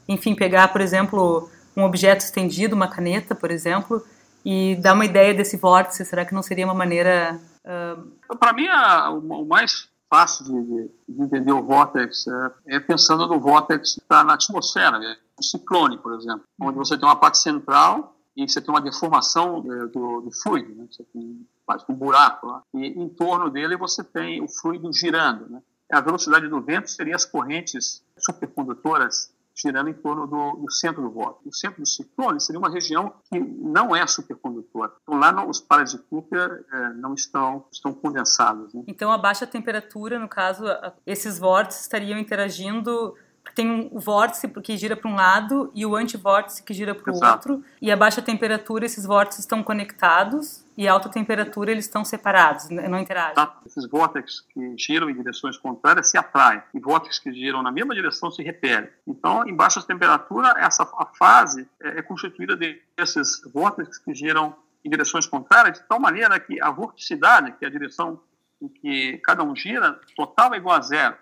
Enfim, 0.08 0.34
pegar, 0.34 0.68
por 0.68 0.80
exemplo, 0.80 1.50
um 1.76 1.84
objeto 1.84 2.24
estendido, 2.24 2.74
uma 2.74 2.88
caneta, 2.88 3.34
por 3.34 3.50
exemplo, 3.50 4.02
e 4.42 4.76
dar 4.76 4.94
uma 4.94 5.04
ideia 5.04 5.34
desse 5.34 5.58
vórtice, 5.58 6.06
será 6.06 6.24
que 6.24 6.34
não 6.34 6.42
seria 6.42 6.64
uma 6.64 6.74
maneira... 6.74 7.38
Uh... 7.64 8.36
Para 8.36 8.54
mim, 8.54 8.66
o 9.10 9.44
mais 9.44 9.88
fácil 10.08 10.44
de, 10.44 10.90
de, 11.08 11.22
entender 11.22 11.52
o 11.52 11.62
vórtice 11.62 12.30
é, 12.66 12.76
é 12.76 12.80
pensando 12.80 13.26
no 13.26 13.38
vórtice 13.38 13.96
que 13.96 14.02
está 14.02 14.24
na 14.24 14.34
atmosfera, 14.34 14.98
né? 14.98 15.16
o 15.38 15.42
ciclone, 15.42 15.98
por 15.98 16.14
exemplo, 16.14 16.44
onde 16.60 16.78
você 16.78 16.96
tem 16.96 17.06
uma 17.06 17.16
parte 17.16 17.38
central 17.38 18.16
e 18.36 18.48
você 18.48 18.60
tem 18.60 18.72
uma 18.72 18.80
deformação 18.80 19.58
é, 19.58 19.86
do, 19.86 20.20
do 20.22 20.30
fluido, 20.30 20.74
né? 20.74 20.86
você 20.90 21.02
tem 21.12 21.46
quase 21.66 21.84
um 21.88 21.94
buraco 21.94 22.46
lá. 22.46 22.62
E 22.74 22.86
em 22.86 23.08
torno 23.08 23.50
dele 23.50 23.76
você 23.76 24.02
tem 24.02 24.42
o 24.42 24.48
fluido 24.48 24.92
girando. 24.92 25.48
Né? 25.48 25.62
A 25.92 26.00
velocidade 26.00 26.48
do 26.48 26.60
vento 26.60 26.90
seria 26.90 27.16
as 27.16 27.24
correntes 27.24 28.02
supercondutoras 28.18 29.32
girando 29.56 29.88
em 29.88 29.94
torno 29.94 30.26
do, 30.26 30.56
do 30.56 30.70
centro 30.70 31.02
do 31.02 31.10
vórtice. 31.10 31.48
O 31.48 31.54
centro 31.54 31.80
do 31.80 31.86
ciclone 31.86 32.40
seria 32.40 32.58
uma 32.58 32.70
região 32.70 33.14
que 33.30 33.38
não 33.38 33.94
é 33.94 34.04
supercondutora. 34.06 34.92
Então, 35.02 35.18
lá 35.18 35.46
os 35.46 35.60
pares 35.60 35.92
de 35.92 35.98
Cooper 35.98 36.64
é, 36.72 36.88
não 36.94 37.14
estão, 37.14 37.64
estão 37.72 37.94
condensados. 37.94 38.74
Né? 38.74 38.82
Então, 38.88 39.12
a 39.12 39.18
baixa 39.18 39.46
temperatura, 39.46 40.18
no 40.18 40.28
caso, 40.28 40.64
esses 41.06 41.38
vórtices 41.38 41.82
estariam 41.82 42.18
interagindo 42.18 43.14
tem 43.54 43.88
o 43.92 44.00
vórtice 44.00 44.48
que 44.48 44.76
gira 44.76 44.96
para 44.96 45.10
um 45.10 45.14
lado 45.14 45.70
e 45.74 45.86
o 45.86 45.94
antivórtice 45.94 46.62
que 46.62 46.74
gira 46.74 46.94
para 46.94 47.12
o 47.12 47.14
outro. 47.14 47.64
E 47.80 47.90
a 47.90 47.96
baixa 47.96 48.20
temperatura, 48.20 48.84
esses 48.84 49.06
vórtices 49.06 49.44
estão 49.44 49.62
conectados 49.62 50.64
e 50.76 50.88
a 50.88 50.92
alta 50.92 51.08
temperatura, 51.08 51.70
eles 51.70 51.84
estão 51.84 52.04
separados, 52.04 52.68
não 52.68 52.98
interagem. 52.98 53.34
Tá. 53.34 53.60
Esses 53.64 53.88
vórtices 53.88 54.40
que 54.40 54.74
giram 54.76 55.08
em 55.08 55.14
direções 55.14 55.56
contrárias 55.56 56.10
se 56.10 56.18
atraem 56.18 56.60
e 56.74 56.80
vórtices 56.80 57.18
que 57.18 57.32
giram 57.32 57.62
na 57.62 57.70
mesma 57.70 57.94
direção 57.94 58.30
se 58.30 58.42
repelem. 58.42 58.88
Então, 59.06 59.46
em 59.46 59.54
baixas 59.54 59.84
temperaturas, 59.84 60.52
essa 60.56 60.82
a 60.82 61.06
fase 61.06 61.68
é, 61.80 61.98
é 62.00 62.02
constituída 62.02 62.56
desses 62.56 63.42
vórtices 63.52 63.98
que 63.98 64.12
giram 64.14 64.54
em 64.84 64.90
direções 64.90 65.26
contrárias, 65.26 65.78
de 65.78 65.84
tal 65.86 65.98
maneira 65.98 66.38
que 66.38 66.60
a 66.60 66.70
vorticidade, 66.70 67.52
que 67.52 67.64
é 67.64 67.68
a 67.68 67.70
direção 67.70 68.20
em 68.60 68.68
que 68.68 69.18
cada 69.18 69.42
um 69.42 69.54
gira, 69.54 69.98
total 70.16 70.54
é 70.54 70.58
igual 70.58 70.76
a 70.76 70.80
zero. 70.80 71.16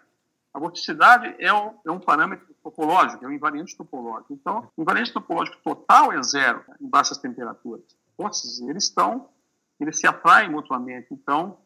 A 0.55 0.59
vorticidade 0.59 1.35
é, 1.39 1.53
um, 1.53 1.75
é 1.87 1.91
um 1.91 1.99
parâmetro 1.99 2.47
topológico, 2.63 3.25
é 3.25 3.29
um 3.29 3.33
invariante 3.33 3.77
topológico. 3.77 4.35
Então, 4.35 4.69
o 4.77 4.83
invariante 4.83 5.13
topológico 5.13 5.57
total 5.65 6.13
é 6.13 6.23
zero 6.23 6.63
em 6.81 6.89
baixas 6.89 7.19
temperaturas. 7.19 7.85
Vórtices, 8.19 8.61
eles 8.61 8.85
estão, 8.85 9.29
eles 9.81 9.99
se 9.99 10.07
atraem 10.07 10.51
mutuamente, 10.51 11.09
então 11.11 11.59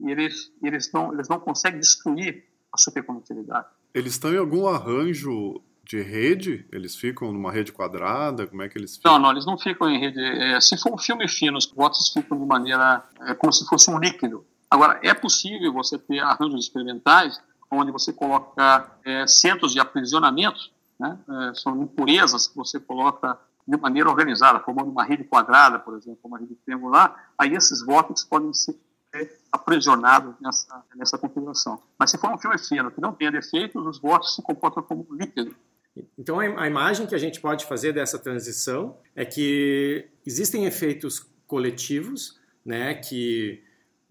eles, 0.00 0.52
eles, 0.62 0.90
não, 0.92 1.12
eles 1.12 1.28
não 1.28 1.38
conseguem 1.38 1.78
destruir 1.78 2.44
a 2.72 2.78
supercondutividade. 2.78 3.68
Eles 3.94 4.12
estão 4.12 4.32
em 4.32 4.38
algum 4.38 4.66
arranjo 4.66 5.62
de 5.84 6.00
rede? 6.00 6.66
Eles 6.72 6.96
ficam 6.96 7.32
numa 7.32 7.52
rede 7.52 7.72
quadrada? 7.72 8.46
Como 8.46 8.62
é 8.62 8.68
que 8.68 8.78
eles 8.78 8.96
ficam? 8.96 9.12
Não, 9.12 9.18
não, 9.20 9.30
eles 9.30 9.46
não 9.46 9.58
ficam 9.58 9.88
em 9.88 10.00
rede. 10.00 10.20
É, 10.20 10.60
se 10.60 10.76
for 10.78 10.94
um 10.94 10.98
filme 10.98 11.28
fino, 11.28 11.58
os 11.58 11.70
vórtices 11.70 12.12
ficam 12.12 12.38
de 12.38 12.46
maneira 12.46 13.04
é, 13.20 13.34
como 13.34 13.52
se 13.52 13.66
fosse 13.66 13.90
um 13.90 13.98
líquido. 13.98 14.44
Agora, 14.70 14.98
é 15.02 15.12
possível 15.12 15.72
você 15.72 15.98
ter 15.98 16.20
arranjos 16.20 16.64
experimentais 16.64 17.40
onde 17.76 17.90
você 17.90 18.12
coloca 18.12 18.90
é, 19.04 19.26
centros 19.26 19.72
de 19.72 19.80
aprisionamento, 19.80 20.70
né? 20.98 21.18
é, 21.28 21.54
são 21.54 21.80
impurezas 21.82 22.46
que 22.46 22.56
você 22.56 22.78
coloca 22.78 23.38
de 23.66 23.76
maneira 23.76 24.08
organizada, 24.08 24.60
formando 24.60 24.90
uma 24.90 25.04
rede 25.04 25.24
quadrada, 25.24 25.78
por 25.78 25.96
exemplo, 25.96 26.18
uma 26.24 26.38
rede 26.38 26.54
triangular, 26.64 27.32
aí 27.38 27.54
esses 27.54 27.84
vórtices 27.84 28.24
podem 28.24 28.52
ser 28.52 28.76
aprisionados 29.50 30.34
nessa, 30.40 30.84
nessa 30.96 31.18
configuração. 31.18 31.80
Mas 31.98 32.10
se 32.10 32.18
for 32.18 32.32
um 32.32 32.38
filme 32.38 32.58
fino 32.58 32.90
que 32.90 33.00
não 33.00 33.12
tenha 33.12 33.30
defeitos, 33.30 33.86
os 33.86 34.00
vórtices 34.00 34.36
se 34.36 34.42
comportam 34.42 34.82
como 34.82 35.06
líquido. 35.10 35.54
Então 36.18 36.40
a 36.40 36.66
imagem 36.66 37.06
que 37.06 37.14
a 37.14 37.18
gente 37.18 37.40
pode 37.40 37.66
fazer 37.66 37.92
dessa 37.92 38.18
transição 38.18 38.96
é 39.14 39.24
que 39.26 40.08
existem 40.24 40.64
efeitos 40.64 41.26
coletivos, 41.46 42.40
né, 42.64 42.94
que 42.94 43.62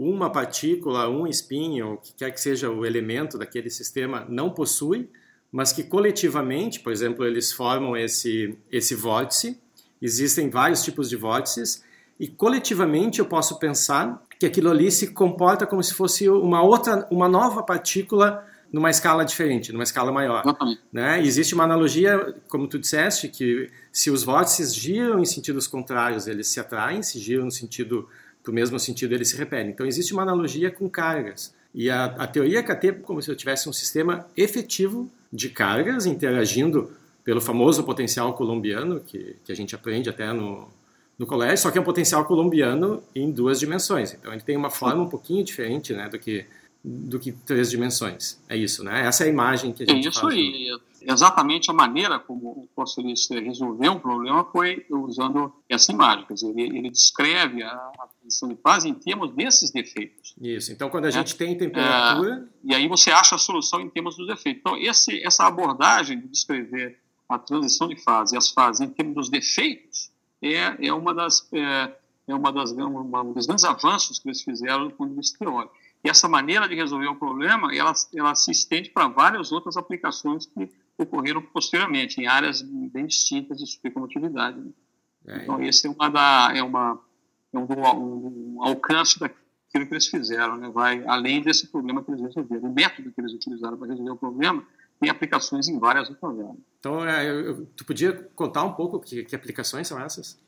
uma 0.02 0.32
partícula, 0.32 1.08
um 1.08 1.28
espinho, 1.28 2.00
que 2.02 2.14
quer 2.14 2.32
que 2.32 2.42
seja 2.42 2.72
o 2.72 2.84
elemento 2.84 3.38
daquele 3.38 3.70
sistema, 3.70 4.26
não 4.28 4.50
possui, 4.50 5.08
mas 5.52 5.72
que 5.72 5.84
coletivamente, 5.84 6.80
por 6.80 6.92
exemplo, 6.92 7.24
eles 7.24 7.52
formam 7.52 7.96
esse, 7.96 8.58
esse 8.72 8.96
vórtice. 8.96 9.60
Existem 10.02 10.50
vários 10.50 10.84
tipos 10.84 11.08
de 11.08 11.16
vórtices, 11.16 11.84
e 12.20 12.28
coletivamente 12.28 13.20
eu 13.20 13.26
posso 13.26 13.60
pensar 13.60 14.24
que 14.40 14.46
aquilo 14.46 14.72
ali 14.72 14.92
se 14.92 15.08
comporta 15.08 15.68
como 15.68 15.84
se 15.84 15.94
fosse 15.94 16.28
uma 16.28 16.64
outra, 16.64 17.08
uma 17.12 17.28
nova 17.30 17.62
partícula 17.62 18.44
numa 18.74 18.90
escala 18.90 19.24
diferente, 19.24 19.72
numa 19.72 19.84
escala 19.84 20.12
maior. 20.12 20.44
Né? 20.92 21.24
Existe 21.24 21.54
uma 21.54 21.64
analogia, 21.64 22.36
como 22.48 22.68
tu 22.68 22.80
disseste, 22.80 23.28
que 23.28 23.70
se 23.92 24.10
os 24.10 24.24
vórtices 24.24 24.74
giram 24.74 25.20
em 25.20 25.26
sentidos 25.26 25.68
contrários, 25.68 26.26
eles 26.26 26.48
se 26.48 26.60
atraem, 26.60 27.04
se 27.04 27.20
giram 27.20 27.46
no 27.46 27.52
sentido 27.52 28.08
do 28.44 28.52
mesmo 28.52 28.80
sentido 28.80 29.14
ele 29.14 29.26
se 29.26 29.38
repele. 29.38 29.70
Então 29.70 29.86
existe 29.86 30.14
uma 30.14 30.24
analogia 30.24 30.72
com 30.72 30.90
cargas. 30.90 31.54
E 31.74 31.90
a, 31.90 32.06
a 32.06 32.28
teoria 32.28 32.62
KT 32.62 32.88
é 32.88 32.92
como 32.94 33.22
se 33.22 33.30
eu 33.30 33.36
tivesse 33.36 33.70
um 33.70 33.74
sistema 33.74 34.26
efetivo 34.36 35.10
de 35.32 35.50
cargas 35.50 36.06
interagindo 36.06 36.92
pelo 37.24 37.40
famoso 37.40 37.84
potencial 37.84 38.34
colombiano, 38.34 39.00
que, 39.00 39.36
que 39.44 39.52
a 39.52 39.56
gente 39.56 39.76
aprende 39.76 40.10
até 40.10 40.34
no, 40.34 40.68
no 41.18 41.26
colégio, 41.26 41.60
só 41.60 41.72
que 41.72 41.78
é 41.78 41.82
um 41.82 41.84
potencial 41.84 42.26
colombiano 42.26 43.02
em 43.16 43.32
duas 43.32 43.60
dimensões. 43.60 44.14
Então 44.14 44.34
ele 44.34 44.42
tem 44.42 44.58
uma 44.58 44.70
forma 44.70 45.04
um 45.04 45.08
pouquinho 45.08 45.44
diferente 45.44 45.94
né, 45.94 46.10
do 46.10 46.18
que 46.18 46.46
do 46.84 47.20
que 47.20 47.32
três 47.32 47.70
dimensões. 47.70 48.42
É 48.50 48.58
isso, 48.58 48.84
né? 48.84 49.06
Essa 49.06 49.24
é 49.24 49.28
a 49.28 49.30
imagem 49.30 49.72
que 49.72 49.84
a 49.84 49.86
gente 49.86 50.08
é 50.08 50.10
isso 50.10 50.28
aí. 50.28 50.80
Exatamente 51.04 51.70
a 51.70 51.74
maneira 51.74 52.20
como 52.20 52.50
o 52.50 52.70
Costelis 52.76 53.28
resolveu 53.30 53.94
o 53.94 54.00
problema 54.00 54.44
foi 54.46 54.86
usando 54.90 55.52
essa 55.68 55.92
imagem. 55.92 56.26
Quer 56.26 56.34
dizer, 56.36 56.50
ele, 56.50 56.78
ele 56.78 56.90
descreve 56.92 57.64
a, 57.64 57.72
a 57.72 58.08
transição 58.20 58.50
de 58.50 58.56
fase 58.56 58.88
em 58.88 58.94
termos 58.94 59.34
desses 59.34 59.72
defeitos. 59.72 60.36
Isso. 60.40 60.72
Então, 60.72 60.90
quando 60.90 61.06
a 61.06 61.10
é. 61.10 61.12
gente 61.12 61.36
tem 61.36 61.58
temperatura... 61.58 62.48
É, 62.64 62.72
e 62.72 62.76
aí 62.76 62.88
você 62.88 63.10
acha 63.10 63.36
a 63.36 63.40
solução 63.40 63.82
em 63.82 63.90
termos 63.90 64.16
dos 64.16 64.28
defeitos. 64.28 64.62
Então, 64.62 64.78
esse, 64.78 65.24
essa 65.26 65.46
abordagem 65.46 66.20
de 66.20 66.28
descrever 66.28 67.00
a 67.28 67.40
transição 67.40 67.88
de 67.88 67.96
fase 67.96 68.36
e 68.36 68.38
as 68.38 68.50
fases 68.50 68.82
em 68.82 68.90
termos 68.90 69.16
dos 69.16 69.30
defeitos 69.30 70.12
é, 70.42 70.88
é 70.88 70.94
uma 70.94 71.14
das... 71.14 71.48
É, 71.52 71.96
é 72.28 72.36
uma 72.36 72.52
das, 72.54 72.72
uma, 72.72 73.24
um 73.24 73.34
dos 73.34 73.48
grandes 73.48 73.66
avanços 73.66 74.20
que 74.20 74.30
eles 74.30 74.42
fizeram 74.42 74.88
do 74.88 74.94
ponto 74.94 75.10
de 75.10 75.16
vista 75.18 75.40
teórico. 75.40 75.74
E 76.04 76.10
essa 76.10 76.28
maneira 76.28 76.68
de 76.68 76.76
resolver 76.76 77.08
o 77.08 77.16
problema, 77.16 77.74
ela, 77.74 77.94
ela 78.16 78.36
se 78.36 78.52
estende 78.52 78.90
para 78.90 79.08
várias 79.08 79.52
outras 79.52 79.78
aplicações 79.78 80.46
que 80.48 80.70
ocorreram 80.98 81.42
posteriormente, 81.42 82.20
em 82.20 82.28
áreas 82.28 82.62
bem 82.62 83.06
distintas 83.06 83.58
de 83.58 83.68
supercondutividade. 83.68 84.60
Né? 84.60 84.72
É, 85.28 85.38
então, 85.44 85.62
esse 85.62 85.88
é, 85.88 85.90
uma 85.90 86.10
da, 86.10 86.52
é, 86.56 86.64
uma, 86.64 87.00
é 87.54 87.58
um, 87.58 87.64
um, 87.64 88.56
um, 88.56 88.64
alcance 88.64 89.20
daquilo 89.20 89.88
que 89.88 89.94
eles 89.94 90.08
fizeram, 90.08 90.58
né? 90.58 90.70
vai 90.70 91.04
além 91.06 91.42
desse 91.42 91.68
problema 91.68 92.04
que 92.04 92.12
eles 92.12 92.22
resolveram. 92.22 92.70
O 92.70 92.74
método 92.74 93.12
que 93.12 93.22
eles 93.22 93.34
utilizaram 93.34 93.78
para 93.78 93.88
resolver 93.88 94.12
o 94.12 94.18
problema 94.18 94.66
tem 95.00 95.10
aplicações 95.10 95.68
em 95.68 95.80
várias 95.80 96.10
outras 96.10 96.40
áreas. 96.40 96.58
Então, 96.80 97.08
é, 97.08 97.30
eu, 97.30 97.66
tu 97.76 97.86
podia 97.86 98.14
contar 98.36 98.64
um 98.64 98.74
pouco 98.74 99.00
que, 99.00 99.24
que 99.24 99.36
aplicações 99.36 99.88
são 99.88 100.00
essas? 100.00 100.40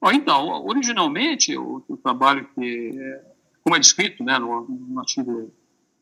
Bom, 0.00 0.12
então, 0.12 0.64
originalmente, 0.66 1.56
o, 1.56 1.82
o 1.88 1.96
trabalho 1.96 2.48
que 2.54 2.90
é, 2.96 3.35
como 3.66 3.74
é 3.74 3.80
descrito 3.80 4.22
né, 4.22 4.38
no, 4.38 4.64
no 4.68 5.00
artigo 5.00 5.50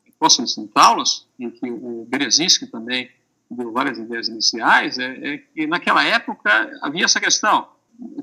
de 0.04 0.70
Aulas, 0.74 1.26
em 1.40 1.50
que 1.50 1.70
o 1.70 2.04
Berezinski 2.06 2.66
também 2.66 3.10
deu 3.50 3.72
várias 3.72 3.96
ideias 3.96 4.28
iniciais, 4.28 4.98
é, 4.98 5.34
é, 5.34 5.38
que 5.38 5.66
naquela 5.66 6.04
época 6.04 6.50
havia 6.82 7.06
essa 7.06 7.18
questão. 7.18 7.66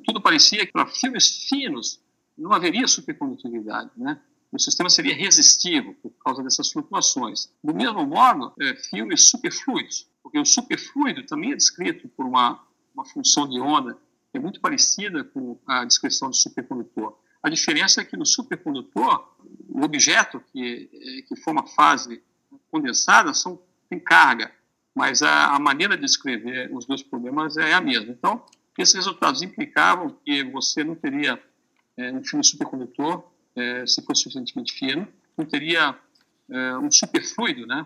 Tudo 0.05 0.21
parecia 0.21 0.63
que 0.63 0.71
para 0.71 0.85
filmes 0.85 1.47
finos 1.49 1.99
não 2.37 2.53
haveria 2.53 2.87
supercondutividade, 2.87 3.89
né? 3.97 4.19
o 4.51 4.59
sistema 4.59 4.91
seria 4.91 5.15
resistivo 5.15 5.95
por 5.95 6.11
causa 6.23 6.43
dessas 6.43 6.71
flutuações. 6.71 7.51
Do 7.63 7.73
mesmo 7.73 8.05
modo, 8.05 8.53
é, 8.61 8.75
filmes 8.75 9.27
superfluidos, 9.27 10.07
porque 10.21 10.37
o 10.37 10.45
superfluido 10.45 11.25
também 11.25 11.53
é 11.53 11.55
descrito 11.55 12.07
por 12.09 12.27
uma, 12.27 12.61
uma 12.93 13.05
função 13.05 13.49
de 13.49 13.59
onda 13.59 13.97
que 14.31 14.37
é 14.37 14.39
muito 14.39 14.61
parecida 14.61 15.23
com 15.23 15.57
a 15.65 15.83
descrição 15.83 16.29
do 16.29 16.35
supercondutor. 16.35 17.17
A 17.43 17.49
diferença 17.49 18.01
é 18.01 18.05
que 18.05 18.15
no 18.15 18.25
supercondutor, 18.25 19.35
o 19.69 19.83
objeto 19.83 20.41
que, 20.51 20.89
eh, 20.93 21.21
que 21.23 21.35
forma 21.35 21.65
fase 21.67 22.21
condensada 22.69 23.33
são, 23.33 23.59
tem 23.89 23.99
carga, 23.99 24.51
mas 24.93 25.21
a, 25.21 25.55
a 25.55 25.59
maneira 25.59 25.95
de 25.95 26.03
descrever 26.03 26.69
os 26.73 26.85
dois 26.85 27.01
problemas 27.01 27.57
é 27.57 27.73
a 27.73 27.81
mesma. 27.81 28.11
Então, 28.11 28.45
esses 28.77 28.95
resultados 28.95 29.41
implicavam 29.41 30.15
que 30.23 30.43
você 30.43 30.83
não 30.83 30.95
teria 30.95 31.41
é, 31.97 32.11
um 32.11 32.23
filme 32.23 32.43
supercondutor 32.43 33.23
é, 33.55 33.85
se 33.85 34.01
fosse 34.03 34.23
suficientemente 34.23 34.73
fino, 34.73 35.07
não 35.37 35.45
teria 35.45 35.97
é, 36.49 36.77
um 36.77 36.89
superfluido, 36.91 37.65
né, 37.65 37.85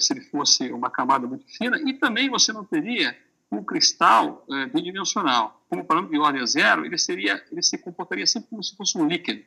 se 0.00 0.12
ele 0.12 0.20
fosse 0.20 0.72
uma 0.72 0.90
camada 0.90 1.28
muito 1.28 1.46
fina, 1.56 1.80
e 1.88 1.94
também 1.94 2.28
você 2.28 2.52
não 2.52 2.64
teria 2.64 3.16
um 3.50 3.62
cristal 3.62 4.44
é, 4.50 4.66
bidimensional, 4.66 5.64
como 5.68 5.82
o 5.82 5.84
parâmetro 5.84 6.16
de 6.16 6.20
ordem 6.20 6.42
é 6.42 6.46
zero, 6.46 6.84
ele, 6.84 6.98
seria, 6.98 7.42
ele 7.50 7.62
se 7.62 7.78
comportaria 7.78 8.26
sempre 8.26 8.50
como 8.50 8.62
se 8.62 8.76
fosse 8.76 8.98
um 8.98 9.06
líquido. 9.06 9.44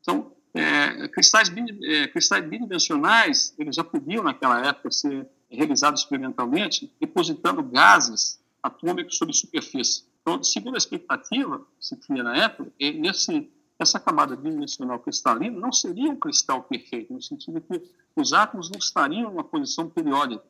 Então, 0.00 0.32
é, 0.54 1.08
cristais, 1.08 1.50
é, 1.82 2.08
cristais 2.08 2.44
bidimensionais, 2.44 3.54
eles 3.58 3.74
já 3.74 3.84
podiam, 3.84 4.22
naquela 4.22 4.66
época, 4.66 4.90
ser 4.90 5.26
realizados 5.50 6.02
experimentalmente, 6.02 6.92
depositando 7.00 7.62
gases 7.62 8.40
atômicos 8.62 9.16
sobre 9.16 9.34
superfície. 9.34 10.04
Então, 10.20 10.42
segundo 10.42 10.74
a 10.74 10.78
expectativa 10.78 11.58
que 11.58 11.86
se 11.86 11.96
tinha 11.96 12.22
na 12.22 12.36
época, 12.36 12.70
nesse, 12.78 13.50
essa 13.78 13.98
camada 13.98 14.36
bidimensional 14.36 14.98
cristalina 15.00 15.58
não 15.58 15.72
seria 15.72 16.10
um 16.10 16.16
cristal 16.16 16.62
perfeito, 16.62 17.12
no 17.12 17.20
sentido 17.20 17.60
que 17.60 17.82
os 18.14 18.32
átomos 18.32 18.70
não 18.70 18.78
estariam 18.78 19.30
em 19.30 19.32
uma 19.32 19.44
posição 19.44 19.88
periódica 19.88 20.44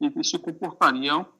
e 0.00 0.24
se 0.24 0.38
comportariam 0.38 1.22
é, 1.22 1.30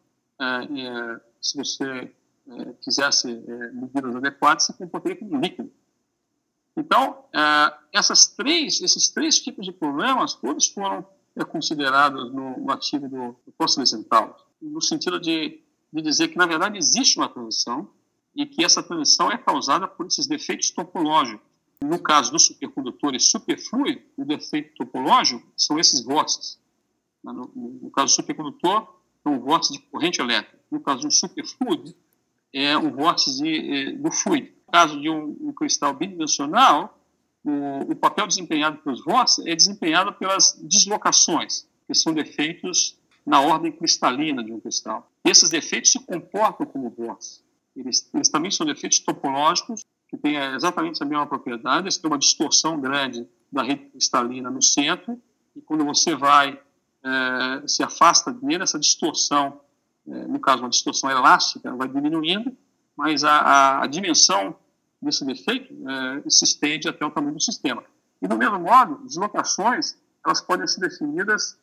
se 1.40 1.56
você 1.56 2.12
é, 2.48 2.72
quisesse 2.80 3.30
é, 3.30 3.72
medidas 3.72 4.16
adequadas, 4.16 4.66
se 4.66 4.72
comportaria 4.72 5.18
como 5.18 5.40
líquido. 5.40 5.72
Então, 6.76 7.24
é, 7.34 7.74
essas 7.92 8.26
três, 8.26 8.80
esses 8.80 9.08
três 9.08 9.38
tipos 9.38 9.64
de 9.64 9.72
problemas, 9.72 10.34
todos 10.34 10.66
foram 10.68 11.06
é, 11.36 11.44
considerados 11.44 12.32
no, 12.32 12.58
no 12.58 12.70
artigo 12.70 13.08
do, 13.08 13.36
do 13.46 13.52
Costa 13.56 13.82
no 14.60 14.80
sentido 14.80 15.20
de, 15.20 15.60
de 15.92 16.02
dizer 16.02 16.28
que, 16.28 16.36
na 16.36 16.46
verdade, 16.46 16.78
existe 16.78 17.18
uma 17.18 17.28
transição 17.28 17.90
e 18.34 18.46
que 18.46 18.64
essa 18.64 18.82
transição 18.82 19.30
é 19.30 19.36
causada 19.36 19.86
por 19.86 20.06
esses 20.06 20.26
defeitos 20.26 20.70
topológicos. 20.70 21.46
No 21.82 21.98
caso 21.98 22.30
dos 22.30 22.46
supercondutores 22.46 23.30
superfluido, 23.30 24.02
o 24.16 24.24
defeito 24.24 24.74
topológico 24.76 25.44
são 25.56 25.78
esses 25.78 26.04
vórtices. 26.04 26.58
No, 27.22 27.50
no, 27.54 27.90
caso 27.90 28.06
do 28.06 28.16
supercondutor, 28.16 29.01
é 29.24 29.28
um 29.28 29.38
vórtice 29.38 29.74
de 29.74 29.80
corrente 29.80 30.20
elétrica. 30.20 30.58
No 30.70 30.80
caso 30.80 31.02
do 31.02 31.10
superfluido, 31.10 31.94
é 32.52 32.76
um 32.76 32.90
vórtice 32.90 33.36
de, 33.42 33.74
é, 33.74 33.92
do 33.92 34.10
fluido. 34.10 34.48
No 34.66 34.72
caso 34.72 35.00
de 35.00 35.08
um, 35.08 35.36
um 35.40 35.52
cristal 35.52 35.94
bidimensional, 35.94 36.98
o, 37.44 37.92
o, 37.92 37.96
papel 37.96 38.26
desempenhado 38.26 38.78
pelos 38.78 39.04
vórtices 39.04 39.46
é 39.46 39.54
desempenhado 39.54 40.12
pelas 40.14 40.58
deslocações, 40.62 41.66
que 41.86 41.94
são 41.94 42.12
defeitos 42.12 42.96
na 43.26 43.40
ordem 43.40 43.72
cristalina 43.72 44.42
de 44.42 44.52
um 44.52 44.60
cristal. 44.60 45.10
E 45.24 45.30
esses 45.30 45.48
defeitos 45.48 45.92
se 45.92 46.00
comportam 46.00 46.66
como 46.66 46.90
vórtices. 46.90 47.42
Eles, 47.74 48.08
eles 48.12 48.28
também 48.28 48.50
são 48.50 48.66
defeitos 48.66 48.98
topológicos, 49.00 49.84
que 50.08 50.16
têm 50.18 50.36
exatamente 50.36 51.02
a 51.02 51.06
mesma 51.06 51.26
propriedade, 51.26 51.84
eles 51.84 51.96
têm 51.96 52.10
uma 52.10 52.18
distorção 52.18 52.78
grande 52.78 53.26
da 53.50 53.62
rede 53.62 53.86
cristalina 53.86 54.50
no 54.50 54.62
centro, 54.62 55.20
e 55.56 55.60
quando 55.60 55.84
você 55.84 56.14
vai, 56.14 56.60
é, 57.04 57.66
se 57.66 57.82
afasta 57.82 58.32
dele, 58.32 58.62
essa 58.62 58.78
distorção, 58.78 59.60
é, 60.06 60.26
no 60.26 60.40
caso 60.40 60.62
uma 60.62 60.68
distorção 60.68 61.10
elástica, 61.10 61.74
vai 61.74 61.88
diminuindo, 61.88 62.56
mas 62.96 63.24
a, 63.24 63.32
a, 63.32 63.84
a 63.84 63.86
dimensão 63.86 64.56
desse 65.00 65.24
defeito 65.24 65.72
é, 65.88 66.30
se 66.30 66.44
estende 66.44 66.88
até 66.88 67.04
o 67.04 67.10
tamanho 67.10 67.34
do 67.34 67.40
sistema. 67.40 67.84
E, 68.20 68.28
do 68.28 68.36
mesmo 68.36 68.58
modo, 68.60 69.04
deslocações 69.04 69.96
elas 70.24 70.40
podem 70.40 70.66
ser 70.68 70.80
definidas 70.80 71.58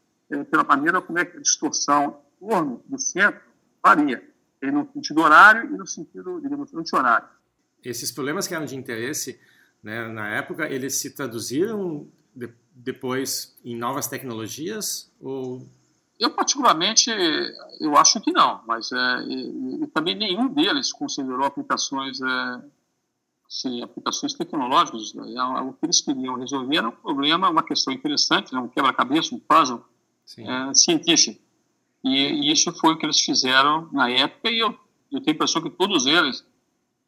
pela 0.52 0.66
maneira 0.66 1.02
como 1.02 1.18
é 1.18 1.24
que 1.24 1.38
a 1.38 1.40
distorção 1.40 2.20
em 2.42 2.48
torno 2.48 2.84
do 2.86 3.00
centro 3.00 3.42
varia 3.82 4.22
no 4.62 4.88
sentido 4.94 5.22
horário 5.22 5.74
e 5.74 5.78
no 5.78 5.88
sentido, 5.88 6.42
digamos, 6.42 6.74
anti-horário. 6.74 7.28
Esses 7.84 8.12
problemas 8.12 8.48
que 8.48 8.54
eram 8.54 8.66
de 8.66 8.76
interesse, 8.76 9.40
né, 9.82 10.08
na 10.10 10.28
época, 10.28 10.68
eles 10.70 10.96
se 10.96 11.12
traduziram 11.12 12.08
depois 12.84 13.58
em 13.64 13.76
novas 13.76 14.08
tecnologias 14.08 15.12
ou 15.22 15.68
eu, 16.20 16.30
particularmente, 16.32 17.10
eu 17.80 17.96
acho 17.96 18.20
que 18.20 18.32
não, 18.34 18.62
mas 18.68 18.92
é, 18.92 19.24
e, 19.24 19.84
e 19.84 19.88
também 19.88 20.16
nenhum 20.16 20.50
deles 20.50 20.92
considerou 20.92 21.46
aplicações, 21.46 22.20
é, 22.20 22.62
assim, 23.48 23.82
aplicações 23.82 24.34
tecnológicas. 24.34 25.14
Né? 25.14 25.34
É, 25.36 25.62
o 25.62 25.72
que 25.72 25.86
eles 25.86 26.02
queriam 26.02 26.36
resolver 26.36 26.76
era 26.76 26.90
um 26.90 26.92
problema, 26.92 27.50
uma 27.50 27.64
questão 27.64 27.94
interessante, 27.94 28.54
né? 28.54 28.60
um 28.60 28.68
quebra-cabeça, 28.68 29.34
um 29.34 29.40
puzzle 29.40 29.82
é, 30.38 30.74
científico. 30.74 31.42
E, 32.04 32.10
e, 32.10 32.52
isso 32.52 32.70
foi 32.74 32.94
o 32.94 32.98
que 32.98 33.06
eles 33.06 33.22
fizeram 33.22 33.88
na 33.94 34.10
época, 34.10 34.52
e 34.52 34.60
eu, 34.60 34.78
eu 35.10 35.22
tenho 35.22 35.30
a 35.30 35.36
impressão 35.36 35.62
que 35.62 35.70
todos 35.70 36.06
eles 36.06 36.46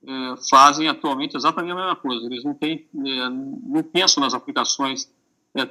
é, 0.08 0.36
fazem 0.50 0.88
atualmente 0.88 1.36
exatamente 1.36 1.74
a 1.74 1.76
mesma 1.76 1.96
coisa. 1.98 2.26
Eles 2.28 2.46
não, 2.46 2.54
têm, 2.54 2.88
é, 2.96 3.30
não 3.30 3.84
pensam 3.84 4.24
nas 4.24 4.34
aplicações 4.34 5.12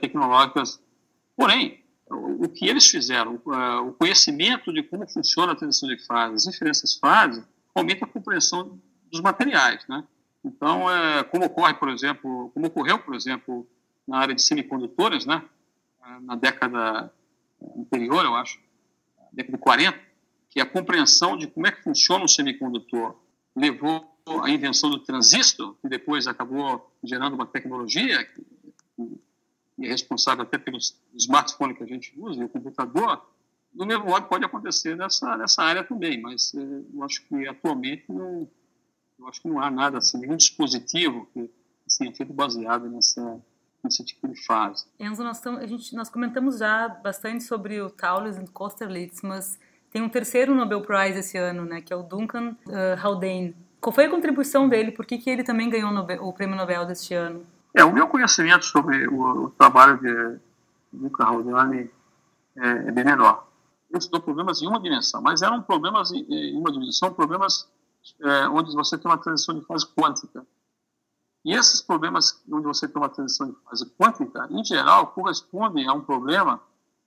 tecnológicas. 0.00 0.80
Porém, 1.36 1.82
o, 2.08 2.44
o 2.44 2.48
que 2.48 2.66
eles 2.68 2.86
fizeram, 2.86 3.40
o 3.86 3.92
conhecimento 3.92 4.72
de 4.72 4.82
como 4.82 5.08
funciona 5.08 5.52
a 5.52 5.56
transição 5.56 5.88
de 5.88 5.98
fases, 6.04 6.46
as 6.46 6.52
diferentes 6.52 6.94
fases, 6.98 7.44
aumenta 7.74 8.04
a 8.04 8.08
compreensão 8.08 8.78
dos 9.10 9.20
materiais. 9.20 9.86
Né? 9.88 10.04
Então, 10.44 10.90
é, 10.90 11.22
como 11.24 11.46
ocorre, 11.46 11.74
por 11.74 11.88
exemplo, 11.88 12.50
como 12.54 12.66
ocorreu, 12.66 12.98
por 12.98 13.14
exemplo, 13.14 13.66
na 14.06 14.18
área 14.18 14.34
de 14.34 14.42
semicondutores, 14.42 15.24
né? 15.24 15.42
na 16.22 16.34
década 16.34 17.12
anterior, 17.76 18.24
eu 18.24 18.34
acho, 18.34 18.58
década 19.32 19.56
de 19.56 19.62
40, 19.62 19.98
que 20.48 20.60
a 20.60 20.66
compreensão 20.66 21.36
de 21.36 21.46
como 21.46 21.66
é 21.66 21.72
que 21.72 21.82
funciona 21.82 22.24
um 22.24 22.28
semicondutor 22.28 23.16
levou 23.54 24.10
à 24.42 24.50
invenção 24.50 24.90
do 24.90 24.98
transistor, 24.98 25.74
que 25.80 25.88
depois 25.88 26.26
acabou 26.26 26.92
gerando 27.02 27.34
uma 27.34 27.46
tecnologia 27.46 28.24
que, 28.24 28.44
é 29.86 29.88
responsável 29.88 30.42
até 30.42 30.58
pelo 30.58 30.78
smartphone 31.14 31.74
que 31.74 31.82
a 31.82 31.86
gente 31.86 32.12
usa 32.16 32.44
o 32.44 32.48
computador, 32.48 33.24
do 33.72 33.86
mesmo 33.86 34.06
modo 34.06 34.26
pode 34.26 34.44
acontecer 34.44 34.96
nessa, 34.96 35.36
nessa 35.36 35.62
área 35.62 35.84
também, 35.84 36.20
mas 36.20 36.52
é, 36.54 36.60
eu 36.60 37.04
acho 37.04 37.24
que 37.26 37.46
atualmente 37.46 38.04
não, 38.08 38.48
eu 39.18 39.28
acho 39.28 39.40
que 39.40 39.48
não 39.48 39.60
há 39.60 39.70
nada 39.70 39.98
assim, 39.98 40.18
nenhum 40.18 40.36
dispositivo 40.36 41.26
que 41.32 41.50
tenha 41.98 42.14
sido 42.14 42.32
baseado 42.32 42.88
nessa, 42.88 43.40
nesse 43.82 44.04
tipo 44.04 44.28
de 44.28 44.44
fase. 44.44 44.86
Enzo, 44.98 45.22
nós, 45.22 45.44
a 45.46 45.66
gente, 45.66 45.94
nós 45.94 46.08
comentamos 46.08 46.58
já 46.58 46.88
bastante 46.88 47.44
sobre 47.44 47.80
o 47.80 47.90
Taulis 47.90 48.36
e 48.36 48.40
o 48.40 48.50
Kosterlitz, 48.50 49.22
mas 49.22 49.58
tem 49.90 50.02
um 50.02 50.08
terceiro 50.08 50.54
Nobel 50.54 50.82
Prize 50.82 51.18
esse 51.18 51.38
ano, 51.38 51.64
né, 51.64 51.80
que 51.80 51.92
é 51.92 51.96
o 51.96 52.02
Duncan 52.02 52.56
uh, 52.66 53.00
Haldane. 53.00 53.54
Qual 53.80 53.92
foi 53.92 54.04
a 54.06 54.10
contribuição 54.10 54.68
dele? 54.68 54.92
Por 54.92 55.06
que, 55.06 55.18
que 55.18 55.30
ele 55.30 55.42
também 55.42 55.70
ganhou 55.70 55.90
Nobel, 55.90 56.22
o 56.24 56.32
prêmio 56.32 56.56
Nobel 56.56 56.84
deste 56.86 57.14
ano? 57.14 57.44
É, 57.74 57.84
o 57.84 57.92
meu 57.92 58.08
conhecimento 58.08 58.64
sobre 58.64 59.06
o, 59.06 59.44
o 59.44 59.50
trabalho 59.50 59.98
de 59.98 60.40
Duncan 60.92 61.24
Haldane 61.24 61.90
é, 62.56 62.68
é 62.68 62.92
bem 62.92 63.04
menor. 63.04 63.46
Ele 63.88 63.98
estudou 63.98 64.20
problemas 64.20 64.62
em 64.62 64.66
uma 64.66 64.80
dimensão, 64.80 65.20
mas 65.20 65.42
eram 65.42 65.62
problemas 65.62 66.10
em, 66.12 66.24
em 66.28 66.56
uma 66.56 66.70
dimensão, 66.72 67.12
problemas 67.12 67.68
é, 68.20 68.48
onde 68.48 68.74
você 68.74 68.96
tem 68.98 69.10
uma 69.10 69.18
transição 69.18 69.58
de 69.58 69.64
fase 69.66 69.86
quântica. 69.86 70.46
E 71.44 71.54
esses 71.54 71.80
problemas 71.80 72.42
onde 72.50 72.66
você 72.66 72.86
tem 72.86 73.00
uma 73.00 73.08
transição 73.08 73.50
de 73.50 73.56
fase 73.64 73.86
quântica, 73.98 74.46
em 74.50 74.64
geral, 74.64 75.08
correspondem 75.08 75.88
a 75.88 75.92
um 75.92 76.00
problema 76.00 76.60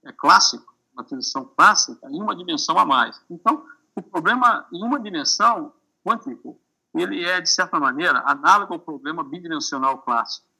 é, 0.03 0.11
clássico, 0.11 0.73
uma 0.93 1.03
transição 1.03 1.45
clássica, 1.45 2.09
em 2.09 2.21
uma 2.21 2.35
dimensão 2.35 2.77
a 2.77 2.85
mais. 2.85 3.19
Então, 3.29 3.65
o 3.95 4.01
problema 4.01 4.65
em 4.71 4.83
uma 4.83 4.99
dimensão 4.99 5.73
quântico, 6.03 6.59
ele 6.95 7.23
é, 7.23 7.41
de 7.41 7.49
certa 7.49 7.79
maneira, 7.79 8.23
análogo 8.25 8.73
ao 8.73 8.79
problema 8.79 9.23
bidimensional 9.23 9.99
clássico. 9.99 10.52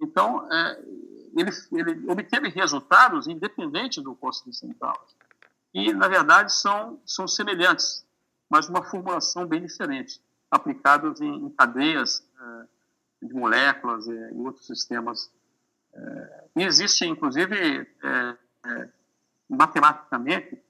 Então, 0.00 0.50
é, 0.52 0.82
ele, 1.36 1.50
ele, 1.72 2.10
obteve 2.10 2.48
resultados 2.48 3.26
independentes 3.26 4.02
do 4.02 4.16
de 4.46 4.56
central. 4.56 5.06
E, 5.74 5.92
na 5.92 6.08
verdade, 6.08 6.52
são, 6.52 7.00
são 7.04 7.26
semelhantes, 7.28 8.06
mas 8.48 8.68
uma 8.68 8.82
formulação 8.82 9.46
bem 9.46 9.62
diferente, 9.62 10.20
aplicados 10.50 11.20
em, 11.20 11.46
em 11.46 11.50
cadeias 11.50 12.26
é, 12.40 13.26
de 13.26 13.34
moléculas 13.34 14.06
e, 14.06 14.12
e 14.12 14.38
outros 14.38 14.66
sistemas. 14.66 15.30
É, 15.92 16.44
e 16.56 16.62
existe, 16.64 17.04
inclusive, 17.04 17.56
é, 18.02 18.36
é, 18.66 18.88
matematicamente, 19.48 20.60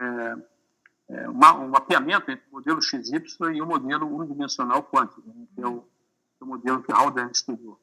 é, 0.00 1.28
uma, 1.28 1.54
um 1.54 1.68
mapeamento 1.68 2.30
entre 2.30 2.44
o 2.50 2.56
modelo 2.56 2.82
XY 2.82 3.22
e 3.54 3.62
o 3.62 3.66
modelo 3.66 4.14
unidimensional 4.14 4.82
quântico, 4.82 5.22
né, 5.26 5.46
que 5.54 5.62
é 5.62 5.66
o, 5.66 5.82
o 6.40 6.46
modelo 6.46 6.82
que 6.82 6.92
Haldane 6.92 7.30
estudou. 7.32 7.80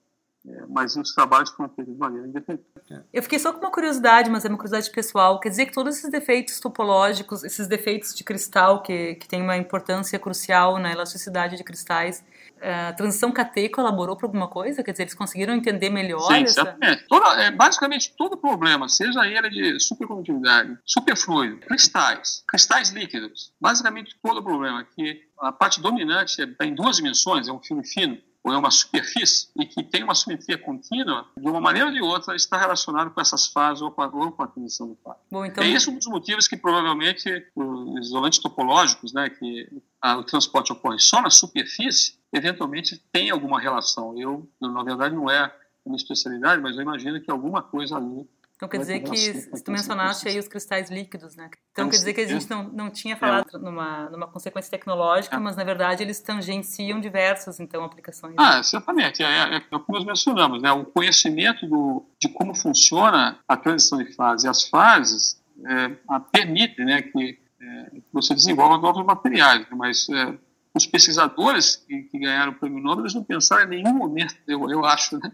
É, 0.47 0.63
mas 0.69 0.95
os 0.95 1.13
trabalhos 1.13 1.49
foram 1.49 1.69
feitos 1.69 1.93
de 1.93 1.99
maneira 1.99 2.27
independente. 2.27 2.65
Eu 3.11 3.23
fiquei 3.23 3.39
só 3.39 3.51
com 3.51 3.59
uma 3.59 3.71
curiosidade, 3.71 4.29
mas 4.29 4.45
é 4.45 4.47
uma 4.47 4.57
curiosidade 4.57 4.91
pessoal. 4.91 5.39
Quer 5.39 5.49
dizer 5.49 5.65
que 5.65 5.73
todos 5.73 5.97
esses 5.97 6.11
defeitos 6.11 6.59
topológicos, 6.59 7.43
esses 7.43 7.67
defeitos 7.67 8.13
de 8.13 8.23
cristal, 8.23 8.83
que, 8.83 9.15
que 9.15 9.27
têm 9.27 9.41
uma 9.41 9.57
importância 9.57 10.19
crucial 10.19 10.77
na 10.77 10.91
elasticidade 10.91 11.57
de 11.57 11.63
cristais, 11.63 12.23
a 12.61 12.93
transição 12.93 13.31
KT 13.31 13.69
colaborou 13.69 14.15
para 14.15 14.27
alguma 14.27 14.47
coisa? 14.47 14.83
Quer 14.83 14.91
dizer, 14.91 15.03
eles 15.03 15.15
conseguiram 15.15 15.53
entender 15.53 15.89
melhor? 15.89 16.21
Sim, 16.21 16.43
essa... 16.43 16.63
certamente. 16.63 17.07
Toda, 17.07 17.41
é, 17.41 17.51
basicamente, 17.51 18.13
todo 18.15 18.37
problema, 18.37 18.87
seja 18.87 19.25
ele 19.25 19.49
de 19.49 19.79
supercondutividade, 19.79 20.77
superfluido, 20.85 21.57
cristais, 21.61 22.43
cristais 22.47 22.89
líquidos, 22.91 23.51
basicamente 23.59 24.15
todo 24.21 24.43
problema, 24.43 24.85
que 24.95 25.21
a 25.39 25.51
parte 25.51 25.81
dominante 25.81 26.41
é 26.41 26.65
em 26.65 26.73
duas 26.73 26.97
dimensões, 26.97 27.47
é 27.47 27.51
um 27.51 27.61
filme 27.61 27.85
fino, 27.85 28.17
ou 28.45 28.53
é 28.53 28.57
uma 28.57 28.69
superfície, 28.69 29.47
e 29.59 29.65
que 29.65 29.83
tem 29.83 30.03
uma 30.03 30.13
simetria 30.13 30.55
contínua, 30.55 31.25
de 31.35 31.49
uma 31.49 31.59
maneira 31.59 31.87
ou 31.87 31.93
de 31.93 31.99
outra, 31.99 32.35
está 32.35 32.59
relacionado 32.59 33.09
com 33.09 33.19
essas 33.19 33.47
fases 33.47 33.81
ou 33.81 33.89
com 33.89 34.03
a, 34.03 34.07
ou 34.07 34.31
com 34.31 34.43
a 34.43 34.47
transição 34.47 34.87
do 34.87 34.95
fase. 35.03 35.17
Bom, 35.31 35.43
então... 35.43 35.63
É 35.63 35.69
esse 35.69 35.89
um 35.89 35.95
dos 35.95 36.05
motivos 36.05 36.47
que 36.47 36.55
provavelmente 36.55 37.27
os 37.55 38.05
isolantes 38.05 38.37
topológicos, 38.37 39.13
né, 39.13 39.31
que 39.31 39.67
a, 39.99 40.17
o 40.17 40.23
transporte 40.23 40.71
ocorre 40.71 40.99
só 40.99 41.23
na 41.23 41.31
superfície, 41.31 42.19
eventualmente 42.31 43.01
tem 43.11 43.31
alguma 43.31 43.59
relação. 43.59 44.15
Eu, 44.15 44.47
na 44.61 44.83
verdade, 44.83 45.15
não 45.15 45.27
é 45.27 45.39
a 45.39 45.51
minha 45.83 45.97
especialidade, 45.97 46.61
mas 46.61 46.75
eu 46.75 46.83
imagino 46.83 47.19
que 47.19 47.31
alguma 47.31 47.63
coisa 47.63 47.97
ali 47.97 48.29
então 48.55 48.69
quer 48.69 48.77
dizer 48.77 49.01
que, 49.01 49.17
se 49.17 49.63
tu 49.63 49.71
mencionaste 49.71 50.27
aí 50.27 50.39
os 50.39 50.47
cristais 50.47 50.89
líquidos, 50.89 51.35
né? 51.35 51.49
Então 51.71 51.89
quer 51.89 51.97
dizer 51.97 52.13
que 52.13 52.21
a 52.21 52.27
gente 52.27 52.49
não, 52.49 52.63
não 52.63 52.89
tinha 52.89 53.17
falado 53.17 53.47
é. 53.53 53.57
numa, 53.57 54.09
numa 54.09 54.27
consequência 54.27 54.71
tecnológica, 54.71 55.35
é. 55.35 55.39
mas 55.39 55.57
na 55.57 55.63
verdade 55.63 56.03
eles 56.03 56.21
tangenciam 56.21 56.99
diversas, 56.99 57.59
então, 57.59 57.83
aplicações. 57.83 58.35
Ah, 58.37 58.63
certamente. 58.63 59.21
É, 59.21 59.25
é, 59.25 59.55
é 59.57 59.59
como 59.59 59.83
nós 59.89 60.05
mencionamos, 60.05 60.61
né? 60.61 60.71
O 60.71 60.85
conhecimento 60.85 61.67
do, 61.67 62.05
de 62.19 62.29
como 62.29 62.55
funciona 62.55 63.39
a 63.47 63.57
transição 63.57 63.97
de 63.97 64.13
fase 64.13 64.47
e 64.47 64.49
as 64.49 64.63
fases 64.63 65.43
é, 65.65 65.89
permite 66.31 66.83
né, 66.83 67.01
que, 67.01 67.39
é, 67.61 67.89
que 67.91 68.03
você 68.13 68.33
desenvolva 68.33 68.77
novos 68.77 69.05
materiais, 69.05 69.61
né? 69.61 69.67
mas 69.71 70.07
é, 70.09 70.33
os 70.75 70.85
pesquisadores 70.85 71.77
que, 71.77 72.03
que, 72.03 72.19
ganharam 72.19 72.51
o 72.51 72.55
prêmio 72.55 72.83
Nobel, 72.83 73.03
eles 73.03 73.15
não 73.15 73.23
pensaram 73.23 73.63
em 73.63 73.81
nenhum 73.81 73.93
momento, 73.93 74.35
eu, 74.47 74.69
eu 74.69 74.85
acho, 74.85 75.17
né, 75.17 75.31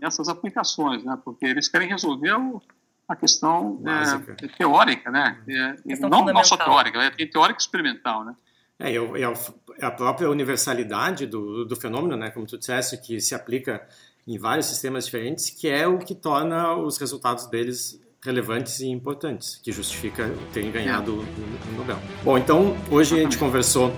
nessas 0.00 0.28
aplicações, 0.28 1.02
né, 1.04 1.18
porque 1.24 1.44
eles 1.44 1.68
querem 1.68 1.88
resolver 1.88 2.32
o, 2.34 2.62
a 3.08 3.16
questão 3.16 3.82
é, 3.84 4.48
teórica, 4.56 5.10
né, 5.10 5.42
é, 5.48 5.98
não, 5.98 6.24
não 6.24 6.44
só 6.44 6.56
teórica, 6.56 7.02
é, 7.02 7.10
tem 7.10 7.28
teórica 7.28 7.60
experimental, 7.60 8.24
né. 8.24 8.34
É, 8.78 8.92
e 8.92 9.84
a 9.84 9.90
própria 9.90 10.28
universalidade 10.30 11.26
do, 11.26 11.64
do 11.64 11.76
fenômeno, 11.76 12.16
né, 12.16 12.30
como 12.30 12.46
tu 12.46 12.58
disseste, 12.58 12.96
que 12.98 13.20
se 13.20 13.34
aplica 13.34 13.86
em 14.26 14.38
vários 14.38 14.66
sistemas 14.66 15.04
diferentes, 15.04 15.50
que 15.50 15.68
é 15.68 15.86
o 15.86 15.98
que 15.98 16.14
torna 16.14 16.74
os 16.74 16.98
resultados 16.98 17.46
deles 17.46 18.00
relevantes 18.24 18.80
e 18.80 18.88
importantes, 18.88 19.60
que 19.62 19.70
justifica 19.70 20.34
terem 20.52 20.72
ganhado 20.72 21.20
o 21.20 21.76
Nobel. 21.76 21.98
Bom, 22.22 22.38
então 22.38 22.74
hoje 22.90 23.18
a 23.18 23.22
gente 23.22 23.36
conversou 23.36 23.92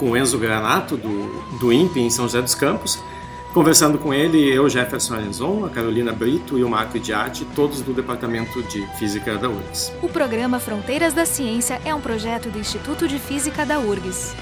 com 0.00 0.12
o 0.12 0.16
Enzo 0.16 0.38
Granato, 0.38 0.96
do, 0.96 1.58
do 1.58 1.70
INPE 1.70 2.00
em 2.00 2.08
São 2.08 2.24
José 2.24 2.40
dos 2.40 2.54
Campos. 2.54 2.98
Conversando 3.52 3.98
com 3.98 4.14
ele, 4.14 4.48
eu, 4.48 4.66
Jefferson 4.66 5.14
Arenzon, 5.14 5.66
a 5.66 5.68
Carolina 5.68 6.10
Brito 6.10 6.56
e 6.56 6.64
o 6.64 6.70
Marco 6.70 6.98
Diatti, 6.98 7.44
todos 7.54 7.82
do 7.82 7.92
Departamento 7.92 8.62
de 8.62 8.86
Física 8.96 9.36
da 9.36 9.50
URGS. 9.50 9.92
O 10.00 10.08
programa 10.08 10.58
Fronteiras 10.58 11.12
da 11.12 11.26
Ciência 11.26 11.82
é 11.84 11.94
um 11.94 12.00
projeto 12.00 12.48
do 12.48 12.58
Instituto 12.58 13.06
de 13.06 13.18
Física 13.18 13.66
da 13.66 13.78
URGS. 13.78 14.34